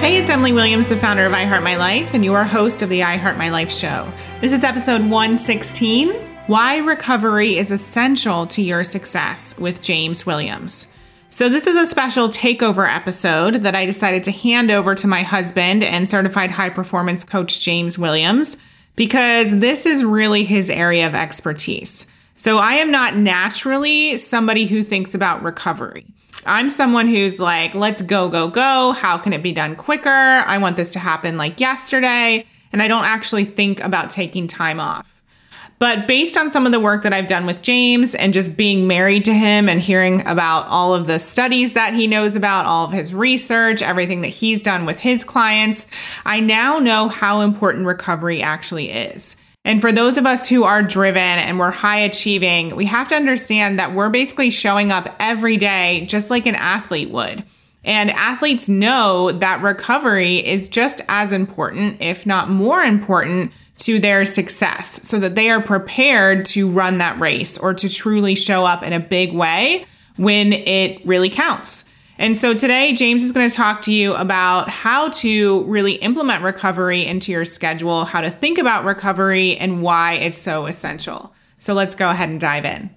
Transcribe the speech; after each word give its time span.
Hey, 0.00 0.16
it's 0.16 0.30
Emily 0.30 0.54
Williams, 0.54 0.88
the 0.88 0.96
founder 0.96 1.26
of 1.26 1.32
iHeart 1.32 1.62
My 1.62 1.76
Life, 1.76 2.14
and 2.14 2.24
your 2.24 2.42
host 2.42 2.80
of 2.80 2.88
the 2.88 3.00
iHeart 3.00 3.36
My 3.36 3.50
Life 3.50 3.70
show. 3.70 4.10
This 4.40 4.54
is 4.54 4.64
episode 4.64 5.02
116 5.02 6.08
Why 6.46 6.78
Recovery 6.78 7.58
is 7.58 7.70
Essential 7.70 8.46
to 8.46 8.62
Your 8.62 8.82
Success 8.82 9.54
with 9.58 9.82
James 9.82 10.24
Williams. 10.24 10.86
So, 11.28 11.50
this 11.50 11.66
is 11.66 11.76
a 11.76 11.84
special 11.84 12.30
takeover 12.30 12.90
episode 12.90 13.56
that 13.56 13.74
I 13.74 13.84
decided 13.84 14.24
to 14.24 14.32
hand 14.32 14.70
over 14.70 14.94
to 14.94 15.06
my 15.06 15.22
husband 15.22 15.84
and 15.84 16.08
certified 16.08 16.50
high 16.50 16.70
performance 16.70 17.22
coach, 17.22 17.60
James 17.60 17.98
Williams, 17.98 18.56
because 18.96 19.58
this 19.58 19.84
is 19.84 20.02
really 20.02 20.44
his 20.44 20.70
area 20.70 21.06
of 21.06 21.14
expertise. 21.14 22.06
So, 22.36 22.56
I 22.56 22.76
am 22.76 22.90
not 22.90 23.16
naturally 23.16 24.16
somebody 24.16 24.64
who 24.64 24.82
thinks 24.82 25.14
about 25.14 25.42
recovery. 25.42 26.06
I'm 26.46 26.70
someone 26.70 27.06
who's 27.06 27.38
like, 27.38 27.74
let's 27.74 28.02
go, 28.02 28.28
go, 28.28 28.48
go. 28.48 28.92
How 28.92 29.18
can 29.18 29.32
it 29.32 29.42
be 29.42 29.52
done 29.52 29.76
quicker? 29.76 30.08
I 30.08 30.58
want 30.58 30.76
this 30.76 30.92
to 30.92 30.98
happen 30.98 31.36
like 31.36 31.60
yesterday. 31.60 32.46
And 32.72 32.80
I 32.80 32.88
don't 32.88 33.04
actually 33.04 33.44
think 33.44 33.80
about 33.80 34.10
taking 34.10 34.46
time 34.46 34.80
off. 34.80 35.20
But 35.80 36.06
based 36.06 36.36
on 36.36 36.50
some 36.50 36.66
of 36.66 36.72
the 36.72 36.78
work 36.78 37.02
that 37.04 37.14
I've 37.14 37.26
done 37.26 37.46
with 37.46 37.62
James 37.62 38.14
and 38.14 38.34
just 38.34 38.54
being 38.54 38.86
married 38.86 39.24
to 39.24 39.32
him 39.32 39.66
and 39.66 39.80
hearing 39.80 40.26
about 40.26 40.66
all 40.66 40.94
of 40.94 41.06
the 41.06 41.18
studies 41.18 41.72
that 41.72 41.94
he 41.94 42.06
knows 42.06 42.36
about, 42.36 42.66
all 42.66 42.84
of 42.84 42.92
his 42.92 43.14
research, 43.14 43.80
everything 43.80 44.20
that 44.20 44.28
he's 44.28 44.62
done 44.62 44.84
with 44.84 45.00
his 45.00 45.24
clients, 45.24 45.86
I 46.26 46.40
now 46.40 46.78
know 46.78 47.08
how 47.08 47.40
important 47.40 47.86
recovery 47.86 48.42
actually 48.42 48.90
is. 48.90 49.36
And 49.64 49.80
for 49.80 49.92
those 49.92 50.16
of 50.16 50.26
us 50.26 50.48
who 50.48 50.64
are 50.64 50.82
driven 50.82 51.22
and 51.22 51.58
we're 51.58 51.70
high 51.70 52.00
achieving, 52.00 52.74
we 52.76 52.86
have 52.86 53.08
to 53.08 53.14
understand 53.14 53.78
that 53.78 53.94
we're 53.94 54.08
basically 54.08 54.50
showing 54.50 54.90
up 54.90 55.14
every 55.20 55.56
day 55.56 56.06
just 56.06 56.30
like 56.30 56.46
an 56.46 56.54
athlete 56.54 57.10
would. 57.10 57.44
And 57.84 58.10
athletes 58.10 58.68
know 58.68 59.32
that 59.32 59.62
recovery 59.62 60.46
is 60.46 60.68
just 60.68 61.00
as 61.08 61.32
important, 61.32 62.00
if 62.00 62.26
not 62.26 62.50
more 62.50 62.82
important, 62.82 63.52
to 63.78 63.98
their 63.98 64.26
success 64.26 65.00
so 65.06 65.18
that 65.18 65.34
they 65.34 65.48
are 65.48 65.62
prepared 65.62 66.44
to 66.44 66.68
run 66.68 66.98
that 66.98 67.18
race 67.18 67.56
or 67.56 67.72
to 67.72 67.88
truly 67.88 68.34
show 68.34 68.66
up 68.66 68.82
in 68.82 68.92
a 68.92 69.00
big 69.00 69.32
way 69.32 69.86
when 70.16 70.52
it 70.52 71.04
really 71.06 71.30
counts. 71.30 71.84
And 72.20 72.36
so 72.36 72.52
today, 72.52 72.92
James 72.92 73.24
is 73.24 73.32
going 73.32 73.48
to 73.48 73.56
talk 73.56 73.80
to 73.80 73.92
you 73.92 74.12
about 74.12 74.68
how 74.68 75.08
to 75.08 75.64
really 75.64 75.94
implement 75.94 76.44
recovery 76.44 77.06
into 77.06 77.32
your 77.32 77.46
schedule, 77.46 78.04
how 78.04 78.20
to 78.20 78.28
think 78.28 78.58
about 78.58 78.84
recovery, 78.84 79.56
and 79.56 79.80
why 79.80 80.16
it's 80.16 80.36
so 80.36 80.66
essential. 80.66 81.32
So 81.56 81.72
let's 81.72 81.94
go 81.94 82.10
ahead 82.10 82.28
and 82.28 82.38
dive 82.38 82.66
in. 82.66 82.94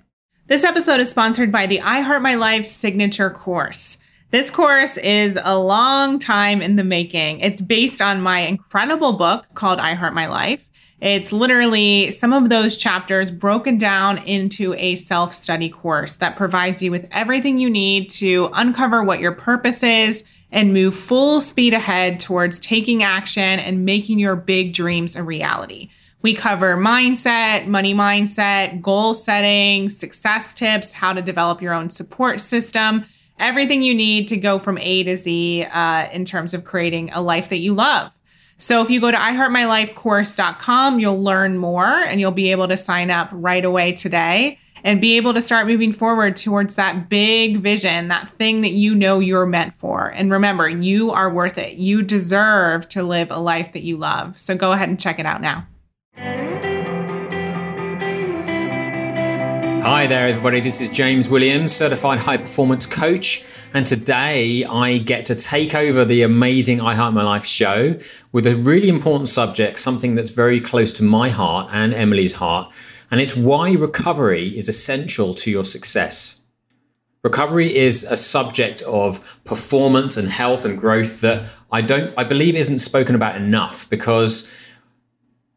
This 0.48 0.66
episode 0.66 1.00
is 1.00 1.10
sponsored 1.10 1.54
by 1.54 1.68
the 1.68 1.80
I 1.80 2.02
Heart 2.02 2.22
My 2.22 2.36
Life 2.36 2.66
signature 2.66 3.30
course. 3.30 3.98
This 4.32 4.52
course 4.52 4.98
is 4.98 5.40
a 5.42 5.58
long 5.58 6.20
time 6.20 6.62
in 6.62 6.76
the 6.76 6.84
making. 6.84 7.40
It's 7.40 7.62
based 7.62 8.02
on 8.02 8.20
my 8.20 8.40
incredible 8.40 9.14
book 9.14 9.46
called 9.54 9.80
I 9.80 9.94
Heart 9.94 10.16
My 10.16 10.28
Life. 10.28 10.70
It's 11.02 11.34
literally 11.34 12.12
some 12.12 12.32
of 12.32 12.50
those 12.50 12.78
chapters 12.78 13.30
broken 13.30 13.78
down 13.78 14.20
into 14.20 14.74
a 14.76 14.96
self 14.96 15.34
study 15.34 15.70
course 15.70 16.16
that 16.18 16.38
provides 16.38 16.82
you 16.82 16.92
with 16.92 17.08
everything 17.12 17.58
you 17.58 17.70
need 17.70 18.10
to 18.12 18.50
uncover 18.54 19.04
what 19.04 19.20
your 19.20 19.34
purpose 19.34 19.84
is 19.84 20.24
and 20.52 20.72
move 20.72 20.96
full 20.96 21.42
speed 21.42 21.74
ahead 21.74 22.20
towards 22.20 22.60
taking 22.60 23.04
action 23.04 23.60
and 23.60 23.86
making 23.86 24.20
your 24.20 24.36
big 24.36 24.74
dreams 24.74 25.16
a 25.16 25.24
reality. 25.24 25.90
We 26.22 26.34
cover 26.34 26.78
mindset, 26.78 27.68
money 27.68 27.94
mindset, 27.94 28.82
goal 28.82 29.14
setting, 29.14 29.90
success 29.90 30.54
tips, 30.54 30.94
how 30.94 31.12
to 31.12 31.22
develop 31.22 31.62
your 31.62 31.74
own 31.74 31.90
support 31.90 32.40
system, 32.40 33.04
everything 33.40 33.84
you 33.84 33.94
need 33.94 34.30
to 34.30 34.38
go 34.38 34.58
from 34.58 34.78
A 34.78 35.04
to 35.04 35.18
Z 35.18 35.66
uh, 35.66 36.08
in 36.14 36.24
terms 36.24 36.54
of 36.54 36.64
creating 36.64 37.12
a 37.12 37.22
life 37.22 37.50
that 37.50 37.58
you 37.58 37.74
love. 37.74 38.14
So 38.64 38.82
if 38.82 38.90
you 38.90 39.02
go 39.02 39.12
to 39.12 39.18
iheartmylifecourse.com, 39.18 40.98
you'll 41.02 41.22
learn 41.22 41.58
more 41.58 41.86
and 41.86 42.22
you'll 42.22 42.32
be 42.32 42.50
able 42.52 42.70
to 42.70 42.78
sign 42.78 43.12
up 43.12 43.28
right 43.34 43.66
away 43.66 43.92
today 43.92 44.58
and 44.86 45.02
be 45.02 45.18
able 45.18 45.34
to 45.34 45.42
start 45.42 45.68
moving 45.68 45.92
forward 45.92 46.38
towards 46.38 46.76
that 46.76 47.10
big 47.10 47.58
vision, 47.58 48.08
that 48.08 48.30
thing 48.30 48.62
that 48.62 48.72
you 48.72 48.96
know 48.96 49.20
you're 49.20 49.46
meant 49.46 49.76
for. 49.76 50.08
And 50.08 50.32
remember, 50.32 50.70
you 50.70 51.12
are 51.12 51.30
worth 51.30 51.58
it. 51.58 51.74
You 51.74 52.04
deserve 52.04 52.88
to 52.90 53.04
live 53.04 53.32
a 53.32 53.38
life 53.38 53.74
that 53.74 53.84
you 53.84 53.98
love. 53.98 54.40
So 54.40 54.56
go 54.56 54.72
ahead 54.72 54.88
and 54.88 54.98
check 54.98 55.20
it 55.20 55.26
out 55.26 55.42
now. 55.42 55.68
Hi 59.84 60.08
there, 60.08 60.30
everybody. 60.30 60.62
This 60.62 60.80
is 60.80 60.90
James 60.90 61.28
Williams, 61.28 61.76
certified 61.76 62.20
high 62.20 62.38
performance 62.38 62.86
coach. 62.86 63.44
And 63.74 63.86
today 63.86 64.64
I 64.64 65.00
get 65.00 65.26
to 65.26 65.36
take 65.36 65.76
over 65.76 66.06
the 66.06 66.22
amazing 66.22 66.80
I 66.80 66.96
Heart 66.96 67.14
My 67.14 67.22
Life 67.22 67.44
show 67.44 67.98
with 68.32 68.48
a 68.48 68.56
really 68.56 68.88
important 68.88 69.28
subject, 69.28 69.80
something 69.80 70.16
that's 70.16 70.30
very 70.30 70.62
close 70.62 70.94
to 70.94 71.04
my 71.04 71.28
heart 71.28 71.70
and 71.74 71.94
Emily's 71.94 72.36
heart. 72.36 72.74
And 73.12 73.20
it's 73.20 73.36
why 73.36 73.74
recovery 73.74 74.58
is 74.58 74.70
essential 74.70 75.34
to 75.34 75.52
your 75.52 75.66
success. 75.66 76.44
Recovery 77.22 77.76
is 77.76 78.06
a 78.06 78.16
subject 78.16 78.84
of 78.84 79.38
performance 79.44 80.16
and 80.16 80.30
health 80.30 80.64
and 80.64 80.80
growth 80.80 81.20
that 81.20 81.50
I 81.74 81.82
don't, 81.82 82.14
I 82.18 82.24
believe 82.24 82.56
isn't 82.56 82.80
spoken 82.80 83.16
about 83.16 83.36
enough 83.36 83.90
because 83.90 84.50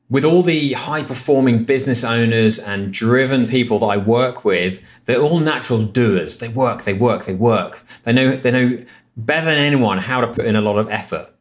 with 0.08 0.24
all 0.24 0.42
the 0.42 0.74
high 0.74 1.02
performing 1.02 1.64
business 1.64 2.04
owners 2.04 2.58
and 2.58 2.92
driven 2.92 3.46
people 3.46 3.78
that 3.80 3.86
I 3.86 3.96
work 3.96 4.44
with, 4.44 4.80
they're 5.04 5.20
all 5.20 5.40
natural 5.40 5.82
doers. 5.82 6.38
They 6.38 6.48
work, 6.48 6.82
they 6.82 6.92
work, 6.92 7.24
they 7.24 7.34
work. 7.34 7.82
They 8.04 8.12
know 8.12 8.36
they 8.36 8.50
know 8.50 8.84
better 9.16 9.46
than 9.46 9.58
anyone 9.58 9.98
how 9.98 10.20
to 10.20 10.28
put 10.28 10.44
in 10.44 10.54
a 10.54 10.60
lot 10.60 10.78
of 10.78 10.90
effort. 10.90 11.32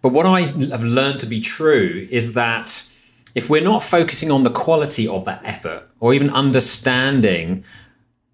But 0.00 0.12
what 0.12 0.24
I 0.24 0.40
have 0.40 0.84
learned 0.84 1.20
to 1.20 1.26
be 1.26 1.40
true 1.40 2.06
is 2.10 2.34
that 2.34 2.88
if 3.34 3.50
we're 3.50 3.62
not 3.62 3.82
focusing 3.82 4.30
on 4.30 4.42
the 4.42 4.50
quality 4.50 5.06
of 5.06 5.24
that 5.26 5.42
effort 5.44 5.88
or 6.00 6.14
even 6.14 6.30
understanding 6.30 7.64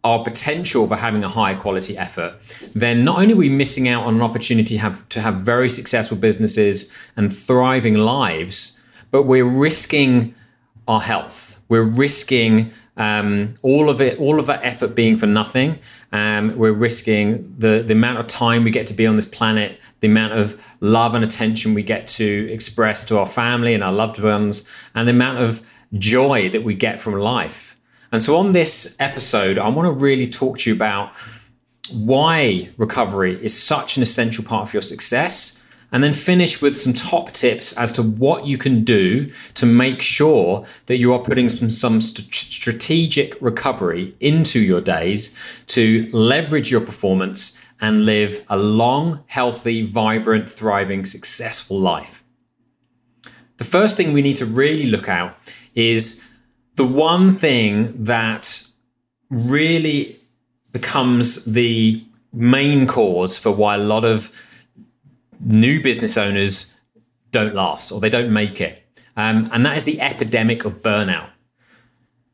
our 0.04 0.22
potential 0.22 0.86
for 0.86 0.96
having 0.96 1.22
a 1.22 1.28
high 1.28 1.54
quality 1.54 1.96
effort, 1.96 2.34
then 2.74 3.04
not 3.04 3.20
only 3.20 3.34
are 3.34 3.36
we 3.36 3.48
missing 3.48 3.88
out 3.88 4.04
on 4.04 4.14
an 4.14 4.22
opportunity 4.22 4.76
have, 4.76 5.08
to 5.08 5.20
have 5.20 5.36
very 5.36 5.68
successful 5.68 6.16
businesses 6.16 6.92
and 7.16 7.34
thriving 7.34 7.94
lives, 7.94 8.80
but 9.12 9.22
we're 9.22 9.44
risking 9.44 10.34
our 10.88 11.00
health. 11.00 11.60
We're 11.68 11.84
risking 11.84 12.72
um, 12.96 13.54
all 13.62 13.88
of 13.88 14.00
it, 14.00 14.18
all 14.18 14.40
of 14.40 14.46
that 14.46 14.64
effort 14.64 14.94
being 14.94 15.16
for 15.16 15.26
nothing. 15.26 15.78
Um, 16.10 16.56
we're 16.58 16.72
risking 16.72 17.54
the 17.56 17.82
the 17.86 17.94
amount 17.94 18.18
of 18.18 18.26
time 18.26 18.64
we 18.64 18.70
get 18.70 18.86
to 18.88 18.94
be 18.94 19.06
on 19.06 19.16
this 19.16 19.26
planet, 19.26 19.78
the 20.00 20.08
amount 20.08 20.34
of 20.34 20.62
love 20.80 21.14
and 21.14 21.24
attention 21.24 21.72
we 21.72 21.82
get 21.82 22.06
to 22.08 22.48
express 22.52 23.04
to 23.04 23.18
our 23.18 23.26
family 23.26 23.72
and 23.72 23.82
our 23.82 23.92
loved 23.92 24.18
ones, 24.18 24.68
and 24.94 25.06
the 25.06 25.12
amount 25.12 25.38
of 25.38 25.66
joy 25.94 26.48
that 26.50 26.64
we 26.64 26.74
get 26.74 26.98
from 26.98 27.14
life. 27.14 27.78
And 28.10 28.22
so, 28.22 28.36
on 28.36 28.52
this 28.52 28.94
episode, 28.98 29.56
I 29.56 29.68
want 29.68 29.86
to 29.86 29.92
really 29.92 30.26
talk 30.26 30.58
to 30.58 30.70
you 30.70 30.76
about 30.76 31.12
why 31.90 32.70
recovery 32.76 33.42
is 33.42 33.58
such 33.58 33.96
an 33.96 34.02
essential 34.02 34.44
part 34.44 34.68
of 34.68 34.74
your 34.74 34.82
success 34.82 35.61
and 35.92 36.02
then 36.02 36.14
finish 36.14 36.62
with 36.62 36.76
some 36.76 36.94
top 36.94 37.30
tips 37.32 37.76
as 37.76 37.92
to 37.92 38.02
what 38.02 38.46
you 38.46 38.56
can 38.56 38.82
do 38.82 39.26
to 39.54 39.66
make 39.66 40.00
sure 40.00 40.64
that 40.86 40.96
you 40.96 41.12
are 41.12 41.18
putting 41.18 41.50
some, 41.50 41.68
some 41.70 42.00
st- 42.00 42.34
strategic 42.34 43.40
recovery 43.40 44.14
into 44.18 44.58
your 44.58 44.80
days 44.80 45.36
to 45.66 46.08
leverage 46.12 46.70
your 46.70 46.80
performance 46.80 47.60
and 47.80 48.06
live 48.06 48.44
a 48.48 48.56
long, 48.56 49.22
healthy, 49.26 49.84
vibrant, 49.84 50.48
thriving, 50.48 51.04
successful 51.04 51.78
life. 51.78 52.24
The 53.58 53.64
first 53.64 53.96
thing 53.96 54.12
we 54.12 54.22
need 54.22 54.36
to 54.36 54.46
really 54.46 54.86
look 54.86 55.08
at 55.08 55.36
is 55.74 56.20
the 56.76 56.86
one 56.86 57.32
thing 57.32 58.04
that 58.04 58.64
really 59.30 60.16
becomes 60.72 61.44
the 61.44 62.02
main 62.32 62.86
cause 62.86 63.36
for 63.36 63.50
why 63.50 63.74
a 63.74 63.78
lot 63.78 64.04
of 64.04 64.30
new 65.44 65.82
business 65.82 66.16
owners 66.16 66.72
don't 67.30 67.54
last 67.54 67.90
or 67.90 68.00
they 68.00 68.10
don't 68.10 68.32
make 68.32 68.60
it. 68.60 68.82
Um, 69.16 69.50
and 69.52 69.64
that 69.66 69.76
is 69.76 69.84
the 69.84 70.00
epidemic 70.00 70.64
of 70.64 70.82
burnout. 70.82 71.28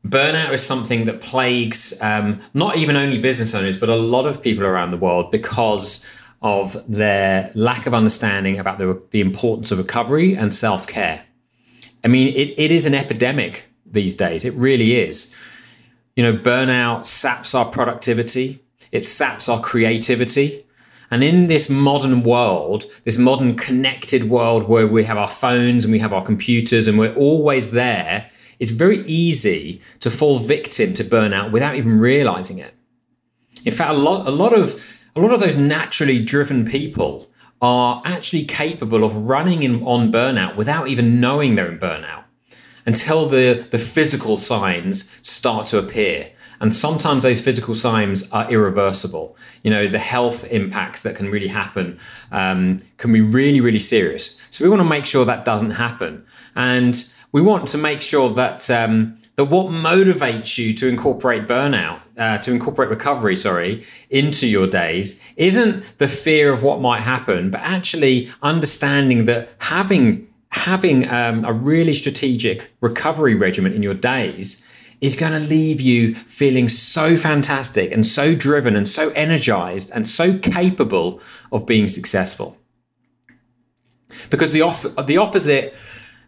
Burnout 0.07 0.53
is 0.53 0.65
something 0.65 1.05
that 1.05 1.19
plagues 1.19 1.99
um, 2.01 2.39
not 2.53 2.77
even 2.77 2.95
only 2.95 3.19
business 3.19 3.53
owners, 3.53 3.77
but 3.77 3.89
a 3.89 3.95
lot 3.95 4.25
of 4.25 4.41
people 4.41 4.63
around 4.63 4.91
the 4.91 4.97
world 4.97 5.29
because 5.29 6.05
of 6.41 6.81
their 6.87 7.51
lack 7.53 7.85
of 7.85 7.93
understanding 7.93 8.59
about 8.59 8.77
the, 8.77 9.01
the 9.11 9.19
importance 9.19 9.71
of 9.71 9.77
recovery 9.77 10.35
and 10.35 10.53
self 10.53 10.87
care. 10.87 11.23
I 12.03 12.07
mean, 12.07 12.29
it, 12.29 12.57
it 12.57 12.71
is 12.71 12.85
an 12.85 12.93
epidemic 12.93 13.65
these 13.85 14.15
days. 14.15 14.45
It 14.45 14.53
really 14.53 14.95
is. 14.95 15.33
You 16.15 16.23
know, 16.23 16.33
burnout 16.33 17.05
saps 17.05 17.53
our 17.53 17.65
productivity, 17.65 18.63
it 18.91 19.03
saps 19.03 19.49
our 19.49 19.61
creativity, 19.61 20.65
and 21.11 21.23
in 21.23 21.47
this 21.47 21.69
modern 21.69 22.23
world, 22.23 22.85
this 23.03 23.17
modern 23.17 23.55
connected 23.55 24.29
world 24.29 24.67
where 24.67 24.87
we 24.87 25.03
have 25.05 25.17
our 25.17 25.27
phones 25.27 25.85
and 25.85 25.91
we 25.91 25.99
have 25.99 26.13
our 26.13 26.23
computers 26.23 26.87
and 26.87 26.99
we're 26.99 27.15
always 27.15 27.71
there, 27.71 28.29
it's 28.59 28.71
very 28.71 29.01
easy 29.01 29.81
to 30.01 30.11
fall 30.11 30.39
victim 30.39 30.93
to 30.93 31.03
burnout 31.03 31.51
without 31.51 31.75
even 31.75 31.99
realizing 31.99 32.59
it. 32.59 32.73
In 33.65 33.71
fact, 33.71 33.91
a 33.91 33.97
lot, 33.97 34.27
a 34.27 34.31
lot 34.31 34.53
of 34.53 34.95
a 35.15 35.19
lot 35.19 35.33
of 35.33 35.39
those 35.39 35.57
naturally 35.57 36.23
driven 36.23 36.65
people 36.65 37.27
are 37.61 38.01
actually 38.05 38.45
capable 38.45 39.03
of 39.03 39.15
running 39.15 39.63
in, 39.63 39.83
on 39.83 40.11
burnout 40.11 40.55
without 40.55 40.87
even 40.87 41.19
knowing 41.19 41.55
they're 41.55 41.71
in 41.71 41.79
burnout 41.79 42.23
until 42.89 43.27
the, 43.27 43.67
the 43.69 43.77
physical 43.77 44.35
signs 44.35 44.95
start 45.21 45.67
to 45.67 45.77
appear. 45.77 46.31
And 46.61 46.73
sometimes 46.73 47.21
those 47.21 47.39
physical 47.39 47.75
signs 47.75 48.17
are 48.31 48.51
irreversible. 48.51 49.37
You 49.63 49.71
know, 49.71 49.87
the 49.87 49.99
health 49.99 50.39
impacts 50.51 51.03
that 51.03 51.15
can 51.15 51.29
really 51.29 51.51
happen 51.61 51.99
um, 52.31 52.77
can 52.97 53.13
be 53.13 53.21
really, 53.21 53.61
really 53.61 53.83
serious. 53.95 54.23
So 54.49 54.65
we 54.65 54.69
want 54.69 54.81
to 54.81 54.91
make 54.97 55.05
sure 55.05 55.23
that 55.23 55.45
doesn't 55.45 55.75
happen. 55.85 56.25
And 56.55 56.95
we 57.31 57.41
want 57.43 57.67
to 57.69 57.77
make 57.77 58.01
sure 58.01 58.33
that 58.33 58.69
um, 58.71 59.17
that 59.35 59.45
what 59.45 59.67
motivates 59.67 60.57
you 60.57 60.73
to 60.73 60.87
incorporate 60.87 61.47
burnout, 61.47 61.99
uh, 62.17 62.39
to 62.39 62.51
incorporate 62.51 62.89
recovery, 62.89 63.35
sorry, 63.35 63.85
into 64.09 64.47
your 64.47 64.67
days 64.67 65.21
isn't 65.37 65.97
the 65.99 66.07
fear 66.07 66.51
of 66.51 66.63
what 66.63 66.81
might 66.81 67.01
happen, 67.01 67.51
but 67.51 67.61
actually 67.61 68.27
understanding 68.41 69.25
that 69.25 69.49
having 69.59 70.27
having 70.51 71.07
um, 71.09 71.45
a 71.45 71.53
really 71.53 71.93
strategic 71.93 72.71
recovery 72.81 73.35
regimen 73.35 73.73
in 73.73 73.83
your 73.83 73.93
days 73.93 74.65
is 75.01 75.15
going 75.15 75.31
to 75.31 75.39
leave 75.39 75.79
you 75.79 76.13
feeling 76.13 76.67
so 76.67 77.15
fantastic 77.15 77.91
and 77.91 78.05
so 78.05 78.35
driven 78.35 78.75
and 78.75 78.87
so 78.87 79.09
energized 79.11 79.91
and 79.93 80.05
so 80.05 80.37
capable 80.39 81.21
of 81.51 81.65
being 81.65 81.87
successful. 81.87 82.57
Because 84.29 84.51
the 84.51 84.61
off- 84.61 84.85
the 85.05 85.17
opposite 85.17 85.75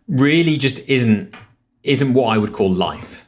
really 0.07 0.57
just 0.57 0.79
isn't 0.87 1.33
isn't 1.83 2.13
what 2.13 2.27
I 2.27 2.37
would 2.37 2.53
call 2.53 2.69
life. 2.69 3.27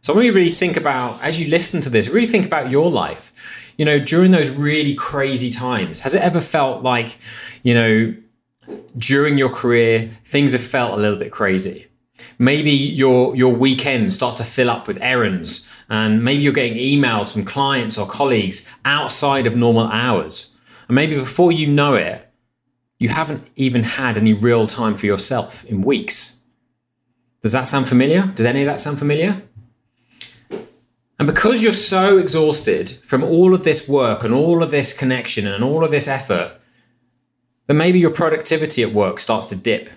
So 0.00 0.12
when 0.14 0.24
you 0.24 0.32
really 0.32 0.50
think 0.50 0.76
about 0.76 1.22
as 1.22 1.40
you 1.40 1.48
listen 1.48 1.80
to 1.82 1.90
this, 1.90 2.08
really 2.08 2.26
think 2.26 2.44
about 2.44 2.70
your 2.70 2.90
life. 2.90 3.32
You 3.78 3.84
know, 3.84 3.98
during 3.98 4.32
those 4.32 4.50
really 4.50 4.94
crazy 4.94 5.50
times, 5.50 6.00
has 6.00 6.14
it 6.14 6.22
ever 6.22 6.40
felt 6.40 6.82
like, 6.82 7.18
you 7.62 7.74
know, 7.74 8.14
during 8.96 9.38
your 9.38 9.48
career 9.48 10.10
things 10.24 10.52
have 10.52 10.62
felt 10.62 10.98
a 10.98 11.00
little 11.02 11.18
bit 11.18 11.32
crazy? 11.32 11.86
Maybe 12.38 12.70
your 12.70 13.36
your 13.36 13.54
weekend 13.54 14.12
starts 14.12 14.36
to 14.38 14.44
fill 14.44 14.70
up 14.70 14.88
with 14.88 14.98
errands, 15.00 15.68
and 15.88 16.22
maybe 16.22 16.42
you're 16.42 16.52
getting 16.52 16.76
emails 16.76 17.32
from 17.32 17.44
clients 17.44 17.96
or 17.96 18.06
colleagues 18.06 18.72
outside 18.84 19.46
of 19.46 19.56
normal 19.56 19.86
hours. 19.86 20.52
And 20.88 20.94
maybe 20.94 21.14
before 21.14 21.52
you 21.52 21.66
know 21.66 21.94
it, 21.94 22.28
you 22.98 23.08
haven't 23.08 23.50
even 23.56 23.82
had 23.82 24.18
any 24.18 24.32
real 24.32 24.66
time 24.66 24.96
for 24.96 25.06
yourself 25.06 25.64
in 25.64 25.82
weeks. 25.82 26.34
Does 27.42 27.52
that 27.52 27.68
sound 27.68 27.88
familiar? 27.88 28.32
Does 28.34 28.46
any 28.46 28.62
of 28.62 28.66
that 28.66 28.80
sound 28.80 28.98
familiar? 28.98 29.42
And 31.18 31.26
because 31.26 31.62
you're 31.62 31.72
so 31.72 32.18
exhausted 32.18 32.90
from 33.04 33.24
all 33.24 33.54
of 33.54 33.64
this 33.64 33.88
work 33.88 34.22
and 34.22 34.32
all 34.32 34.62
of 34.62 34.70
this 34.70 34.96
connection 34.96 35.46
and 35.46 35.64
all 35.64 35.84
of 35.84 35.90
this 35.90 36.06
effort, 36.06 36.57
then 37.68 37.76
maybe 37.76 38.00
your 38.00 38.10
productivity 38.10 38.82
at 38.82 38.92
work 38.92 39.20
starts 39.20 39.46
to 39.46 39.56
dip 39.56 39.88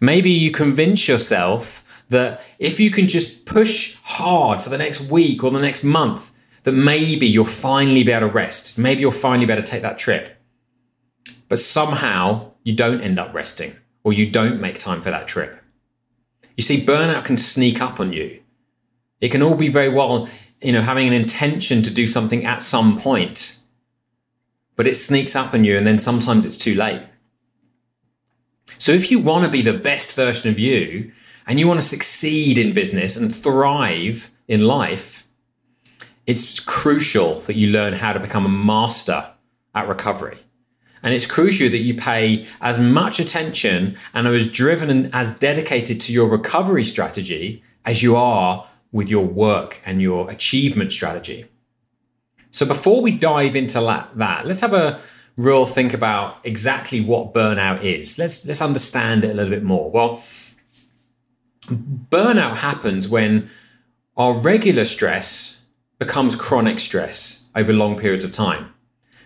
Maybe 0.00 0.30
you 0.30 0.50
convince 0.50 1.08
yourself 1.08 2.04
that 2.08 2.46
if 2.58 2.78
you 2.78 2.90
can 2.90 3.08
just 3.08 3.46
push 3.46 3.96
hard 4.02 4.60
for 4.60 4.68
the 4.68 4.78
next 4.78 5.00
week 5.10 5.42
or 5.42 5.50
the 5.50 5.60
next 5.60 5.84
month, 5.84 6.30
that 6.64 6.72
maybe 6.72 7.26
you'll 7.26 7.44
finally 7.44 8.02
be 8.02 8.12
able 8.12 8.28
to 8.28 8.32
rest. 8.32 8.78
Maybe 8.78 9.00
you'll 9.00 9.10
finally 9.10 9.46
be 9.46 9.52
able 9.52 9.62
to 9.62 9.70
take 9.70 9.82
that 9.82 9.98
trip. 9.98 10.36
But 11.48 11.58
somehow 11.58 12.52
you 12.62 12.74
don't 12.74 13.00
end 13.00 13.18
up 13.18 13.32
resting 13.34 13.76
or 14.02 14.12
you 14.12 14.30
don't 14.30 14.60
make 14.60 14.78
time 14.78 15.00
for 15.00 15.10
that 15.10 15.28
trip. 15.28 15.58
You 16.56 16.62
see, 16.62 16.84
burnout 16.84 17.24
can 17.24 17.36
sneak 17.36 17.80
up 17.80 18.00
on 18.00 18.12
you. 18.12 18.40
It 19.20 19.30
can 19.30 19.42
all 19.42 19.56
be 19.56 19.68
very 19.68 19.88
well, 19.88 20.28
you 20.60 20.72
know, 20.72 20.82
having 20.82 21.06
an 21.06 21.14
intention 21.14 21.82
to 21.82 21.92
do 21.92 22.06
something 22.06 22.44
at 22.44 22.62
some 22.62 22.98
point, 22.98 23.58
but 24.76 24.86
it 24.86 24.96
sneaks 24.96 25.36
up 25.36 25.54
on 25.54 25.64
you 25.64 25.76
and 25.76 25.86
then 25.86 25.98
sometimes 25.98 26.46
it's 26.46 26.56
too 26.56 26.74
late. 26.74 27.02
So 28.78 28.92
if 28.92 29.10
you 29.10 29.18
want 29.18 29.44
to 29.44 29.50
be 29.50 29.62
the 29.62 29.78
best 29.78 30.14
version 30.14 30.50
of 30.50 30.58
you 30.58 31.12
and 31.46 31.60
you 31.60 31.66
want 31.66 31.80
to 31.80 31.86
succeed 31.86 32.58
in 32.58 32.74
business 32.74 33.16
and 33.16 33.34
thrive 33.34 34.30
in 34.48 34.66
life, 34.66 35.26
it's 36.26 36.58
crucial 36.60 37.36
that 37.40 37.56
you 37.56 37.70
learn 37.70 37.92
how 37.92 38.12
to 38.12 38.20
become 38.20 38.46
a 38.46 38.48
master 38.48 39.30
at 39.74 39.88
recovery. 39.88 40.38
And 41.02 41.12
it's 41.12 41.26
crucial 41.26 41.68
that 41.68 41.78
you 41.78 41.94
pay 41.94 42.46
as 42.62 42.78
much 42.78 43.20
attention 43.20 43.96
and 44.14 44.26
are 44.26 44.32
as 44.32 44.50
driven 44.50 44.88
and 44.88 45.14
as 45.14 45.38
dedicated 45.38 46.00
to 46.02 46.12
your 46.12 46.28
recovery 46.28 46.84
strategy 46.84 47.62
as 47.84 48.02
you 48.02 48.16
are 48.16 48.66
with 48.90 49.10
your 49.10 49.24
work 49.24 49.82
and 49.84 50.00
your 50.00 50.30
achievement 50.30 50.92
strategy. 50.92 51.44
So 52.54 52.64
before 52.64 53.02
we 53.02 53.10
dive 53.10 53.56
into 53.56 53.80
that, 54.14 54.46
let's 54.46 54.60
have 54.60 54.74
a 54.74 55.00
real 55.36 55.66
think 55.66 55.92
about 55.92 56.38
exactly 56.44 57.00
what 57.00 57.34
burnout 57.34 57.82
is. 57.82 58.16
Let's 58.16 58.46
let's 58.46 58.62
understand 58.62 59.24
it 59.24 59.32
a 59.32 59.34
little 59.34 59.50
bit 59.50 59.64
more. 59.64 59.90
Well, 59.90 60.22
burnout 61.68 62.58
happens 62.58 63.08
when 63.08 63.50
our 64.16 64.38
regular 64.38 64.84
stress 64.84 65.60
becomes 65.98 66.36
chronic 66.36 66.78
stress 66.78 67.46
over 67.56 67.72
long 67.72 67.98
periods 67.98 68.22
of 68.24 68.30
time. 68.30 68.72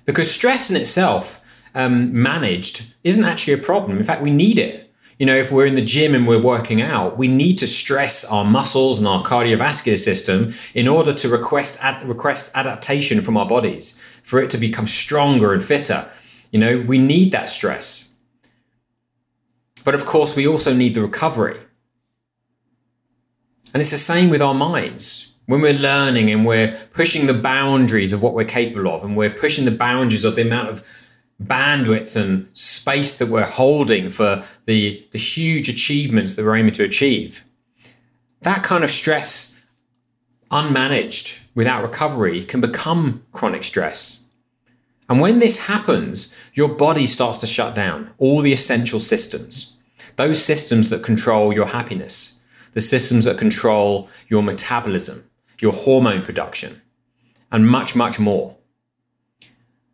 Because 0.07 0.31
stress 0.31 0.71
in 0.71 0.77
itself, 0.79 1.45
um, 1.75 2.11
managed, 2.23 2.95
isn't 3.05 3.25
actually 3.25 3.53
a 3.53 3.59
problem. 3.59 3.99
In 3.99 4.05
fact, 4.05 4.23
we 4.23 4.31
need 4.31 4.59
it. 4.59 4.88
You 5.19 5.27
know, 5.27 5.37
if 5.37 5.51
we're 5.51 5.67
in 5.67 5.75
the 5.75 5.85
gym 5.85 6.15
and 6.15 6.29
we're 6.29 6.41
working 6.41 6.81
out, 6.81 7.19
we 7.19 7.27
need 7.27 7.59
to 7.59 7.67
stress 7.67 8.25
our 8.25 8.45
muscles 8.45 8.99
and 8.99 9.07
our 9.07 9.25
cardiovascular 9.25 9.99
system 9.99 10.55
in 10.75 10.87
order 10.87 11.13
to 11.13 11.29
request 11.29 11.77
ad- 11.83 12.09
request 12.09 12.53
adaptation 12.55 13.21
from 13.21 13.37
our 13.37 13.47
bodies 13.47 14.01
for 14.23 14.41
it 14.41 14.49
to 14.51 14.59
become 14.59 14.87
stronger 14.87 15.53
and 15.53 15.63
fitter. 15.63 16.09
You 16.53 16.61
know, 16.61 16.85
we 16.87 16.99
need 16.99 17.33
that 17.33 17.49
stress. 17.49 18.13
But 19.85 19.97
of 19.97 20.07
course, 20.07 20.37
we 20.37 20.47
also 20.47 20.73
need 20.73 20.95
the 20.95 21.03
recovery. 21.03 21.59
And 23.75 23.81
it's 23.81 23.91
the 23.91 23.97
same 23.97 24.31
with 24.31 24.41
our 24.41 24.55
minds. 24.55 25.33
When 25.47 25.63
we're 25.63 25.73
learning 25.73 26.31
and 26.31 26.47
we're 26.47 26.77
pushing 26.93 27.27
the 27.27 27.35
boundaries 27.35 28.13
of 28.13 28.23
what 28.23 28.35
we're 28.35 28.45
capable 28.45 28.91
of, 28.91 29.03
and 29.03 29.17
we're 29.17 29.31
pushing 29.31 29.65
the 29.65 29.71
boundaries 29.71 30.25
of 30.25 30.37
the 30.37 30.43
amount 30.43 30.69
of 30.69 31.08
bandwidth 31.43 32.17
and 32.17 32.49
space 32.57 33.17
that 33.19 33.29
we're 33.29 33.45
holding 33.45 34.11
for 34.11 34.43
the, 34.67 35.07
the 35.13 35.19
huge 35.19 35.69
achievements 35.69 36.35
that 36.35 36.45
we're 36.45 36.57
aiming 36.57 36.73
to 36.75 36.85
achieve, 36.85 37.45
that 38.41 38.63
kind 38.63 38.85
of 38.85 38.91
stress, 38.91 39.55
unmanaged 40.51 41.41
without 41.55 41.83
recovery, 41.83 42.45
can 42.45 42.61
become 42.61 43.23
chronic 43.33 43.65
stress. 43.65 44.25
And 45.09 45.21
when 45.21 45.39
this 45.39 45.67
happens, 45.67 46.35
your 46.55 46.69
body 46.69 47.07
starts 47.07 47.39
to 47.39 47.47
shut 47.47 47.75
down 47.75 48.11
all 48.19 48.43
the 48.43 48.53
essential 48.53 49.01
systems, 49.01 49.79
those 50.17 50.43
systems 50.43 50.91
that 50.91 51.03
control 51.03 51.53
your 51.53 51.67
happiness, 51.67 52.41
the 52.73 52.81
systems 52.81 53.25
that 53.25 53.39
control 53.39 54.09
your 54.29 54.43
metabolism, 54.43 55.25
your 55.61 55.73
hormone 55.73 56.23
production, 56.23 56.83
and 57.51 57.67
much, 57.67 57.97
much 57.97 58.21
more. 58.21 58.58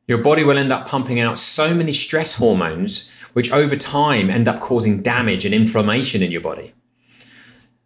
Your 0.07 0.19
body 0.19 0.45
will 0.45 0.59
end 0.59 0.73
up 0.73 0.87
pumping 0.87 1.19
out 1.19 1.39
so 1.39 1.75
many 1.75 1.93
stress 1.93 2.35
hormones, 2.37 3.09
which 3.33 3.53
over 3.53 3.75
time 3.75 4.29
end 4.29 4.49
up 4.49 4.61
causing 4.61 5.03
damage 5.03 5.45
and 5.45 5.55
inflammation 5.55 6.23
in 6.23 6.31
your 6.31 6.43
body. 6.43 6.75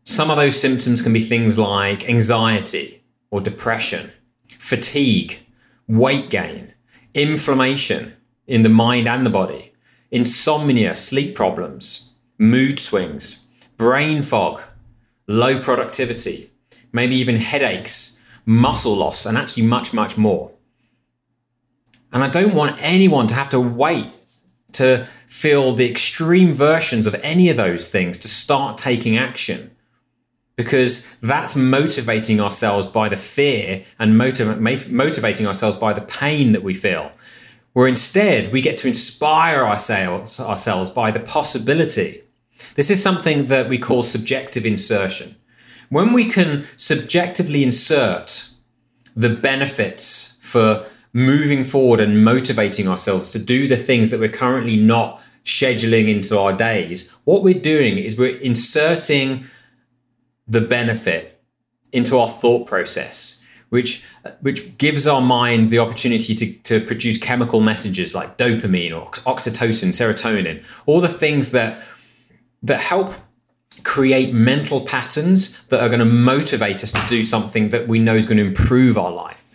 Some 0.02 0.30
of 0.30 0.36
those 0.36 0.60
symptoms 0.60 1.00
can 1.00 1.12
be 1.12 1.20
things 1.20 1.58
like 1.58 2.08
anxiety 2.08 3.02
or 3.30 3.40
depression, 3.40 4.10
fatigue, 4.58 5.38
weight 5.86 6.28
gain, 6.30 6.72
inflammation 7.14 8.14
in 8.46 8.62
the 8.62 8.68
mind 8.68 9.06
and 9.06 9.24
the 9.24 9.30
body, 9.30 9.72
insomnia, 10.10 10.96
sleep 10.96 11.36
problems, 11.36 12.14
mood 12.38 12.80
swings, 12.80 13.46
brain 13.76 14.22
fog, 14.22 14.60
low 15.26 15.60
productivity, 15.60 16.50
maybe 16.90 17.14
even 17.14 17.36
headaches, 17.36 18.18
muscle 18.44 18.96
loss, 18.96 19.26
and 19.26 19.38
actually 19.38 19.62
much, 19.62 19.92
much 19.92 20.16
more. 20.16 20.52
And 22.12 22.22
I 22.22 22.28
don't 22.28 22.54
want 22.54 22.76
anyone 22.80 23.26
to 23.28 23.34
have 23.34 23.48
to 23.50 23.60
wait 23.60 24.06
to 24.72 25.06
feel 25.26 25.72
the 25.72 25.90
extreme 25.90 26.54
versions 26.54 27.06
of 27.06 27.14
any 27.22 27.48
of 27.48 27.56
those 27.56 27.88
things 27.88 28.18
to 28.18 28.28
start 28.28 28.78
taking 28.78 29.16
action 29.16 29.70
because 30.58 31.08
that's 31.22 31.54
motivating 31.54 32.40
ourselves 32.40 32.88
by 32.88 33.08
the 33.08 33.16
fear 33.16 33.84
and 33.98 34.18
motiv- 34.18 34.60
motivating 34.90 35.46
ourselves 35.46 35.76
by 35.76 35.92
the 35.92 36.00
pain 36.00 36.50
that 36.50 36.64
we 36.64 36.74
feel. 36.74 37.12
Where 37.74 37.86
instead 37.86 38.50
we 38.50 38.60
get 38.60 38.76
to 38.78 38.88
inspire 38.88 39.64
ourselves, 39.64 40.40
ourselves 40.40 40.90
by 40.90 41.12
the 41.12 41.20
possibility. 41.20 42.24
This 42.74 42.90
is 42.90 43.00
something 43.00 43.44
that 43.44 43.68
we 43.68 43.78
call 43.78 44.02
subjective 44.02 44.66
insertion. 44.66 45.36
When 45.90 46.12
we 46.12 46.28
can 46.28 46.64
subjectively 46.74 47.62
insert 47.62 48.48
the 49.14 49.30
benefits 49.30 50.34
for 50.40 50.86
moving 51.12 51.64
forward 51.64 52.00
and 52.00 52.24
motivating 52.24 52.88
ourselves 52.88 53.30
to 53.30 53.38
do 53.38 53.66
the 53.66 53.76
things 53.76 54.10
that 54.10 54.20
we're 54.20 54.28
currently 54.28 54.76
not 54.76 55.20
scheduling 55.44 56.08
into 56.08 56.38
our 56.38 56.52
days, 56.52 57.10
what 57.24 57.42
we're 57.42 57.58
doing 57.58 57.98
is 57.98 58.18
we're 58.18 58.36
inserting 58.38 59.44
the 60.46 60.60
benefit 60.60 61.42
into 61.92 62.18
our 62.18 62.28
thought 62.28 62.66
process. 62.66 63.40
which 63.70 64.02
which 64.40 64.76
gives 64.78 65.06
our 65.06 65.20
mind 65.20 65.68
the 65.68 65.78
opportunity 65.78 66.34
to, 66.34 66.52
to 66.62 66.80
produce 66.80 67.18
chemical 67.18 67.60
messages 67.60 68.14
like 68.14 68.36
dopamine 68.38 68.92
or 68.98 69.10
oxytocin, 69.22 69.90
serotonin, 69.90 70.64
all 70.86 71.00
the 71.00 71.08
things 71.08 71.50
that 71.52 71.78
that 72.62 72.80
help 72.80 73.12
create 73.84 74.34
mental 74.34 74.80
patterns 74.80 75.62
that 75.66 75.80
are 75.80 75.88
going 75.88 76.00
to 76.00 76.04
motivate 76.04 76.82
us 76.82 76.92
to 76.92 77.00
do 77.08 77.22
something 77.22 77.68
that 77.68 77.86
we 77.86 77.98
know 77.98 78.16
is 78.16 78.26
going 78.26 78.38
to 78.38 78.44
improve 78.44 78.98
our 78.98 79.12
life. 79.12 79.47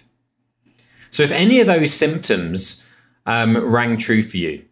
So 1.13 1.21
if 1.21 1.31
any 1.31 1.59
of 1.59 1.67
those 1.67 1.93
symptoms 1.93 2.81
um, 3.27 3.55
rang 3.55 3.97
true 3.97 4.23
for 4.23 4.37
you, 4.37 4.65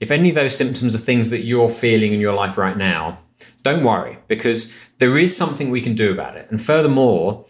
if 0.00 0.10
any 0.10 0.30
of 0.30 0.34
those 0.34 0.56
symptoms 0.56 0.96
are 0.96 0.98
things 0.98 1.30
that 1.30 1.44
you're 1.44 1.70
feeling 1.70 2.12
in 2.12 2.18
your 2.18 2.32
life 2.32 2.58
right 2.58 2.76
now, 2.76 3.20
don't 3.62 3.84
worry 3.84 4.18
because 4.26 4.74
there 4.98 5.16
is 5.16 5.36
something 5.36 5.70
we 5.70 5.80
can 5.80 5.94
do 5.94 6.10
about 6.10 6.36
it. 6.36 6.50
And 6.50 6.60
furthermore, 6.60 7.44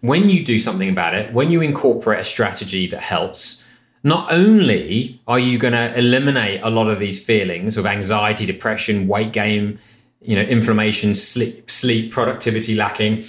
when 0.00 0.28
you 0.28 0.44
do 0.44 0.58
something 0.58 0.88
about 0.88 1.14
it, 1.14 1.32
when 1.32 1.52
you 1.52 1.60
incorporate 1.60 2.18
a 2.18 2.24
strategy 2.24 2.88
that 2.88 3.00
helps, 3.00 3.64
not 4.02 4.32
only 4.32 5.20
are 5.28 5.38
you 5.38 5.56
going 5.56 5.72
to 5.72 5.96
eliminate 5.96 6.60
a 6.64 6.70
lot 6.70 6.88
of 6.88 6.98
these 6.98 7.24
feelings 7.24 7.76
of 7.76 7.86
anxiety, 7.86 8.44
depression, 8.44 9.06
weight 9.06 9.32
gain, 9.32 9.78
you 10.20 10.34
know, 10.34 10.42
inflammation, 10.42 11.14
sleep, 11.14 11.70
sleep, 11.70 12.10
productivity 12.10 12.74
lacking, 12.74 13.24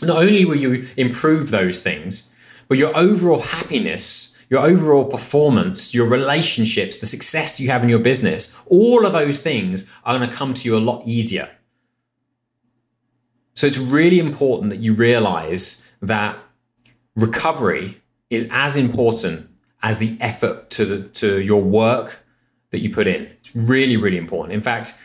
not 0.00 0.18
only 0.22 0.44
will 0.44 0.54
you 0.54 0.86
improve 0.96 1.50
those 1.50 1.82
things, 1.82 2.29
but 2.70 2.78
your 2.78 2.96
overall 2.96 3.40
happiness, 3.40 4.38
your 4.48 4.60
overall 4.60 5.04
performance, 5.04 5.92
your 5.92 6.06
relationships, 6.06 6.98
the 6.98 7.06
success 7.06 7.58
you 7.58 7.68
have 7.68 7.82
in 7.82 7.88
your 7.88 7.98
business, 7.98 8.64
all 8.68 9.04
of 9.04 9.12
those 9.12 9.40
things 9.40 9.92
are 10.04 10.16
going 10.16 10.30
to 10.30 10.34
come 10.34 10.54
to 10.54 10.68
you 10.68 10.76
a 10.76 10.78
lot 10.78 11.02
easier. 11.04 11.50
So 13.54 13.66
it's 13.66 13.76
really 13.76 14.20
important 14.20 14.70
that 14.70 14.78
you 14.78 14.94
realize 14.94 15.82
that 16.00 16.38
recovery 17.16 18.00
is 18.30 18.48
as 18.52 18.76
important 18.76 19.48
as 19.82 19.98
the 19.98 20.16
effort 20.20 20.70
to 20.70 20.84
the, 20.84 21.08
to 21.08 21.40
your 21.40 21.64
work 21.64 22.24
that 22.70 22.78
you 22.78 22.94
put 22.94 23.08
in. 23.08 23.24
It's 23.40 23.56
really, 23.56 23.96
really 23.96 24.16
important. 24.16 24.54
In 24.54 24.60
fact, 24.60 24.96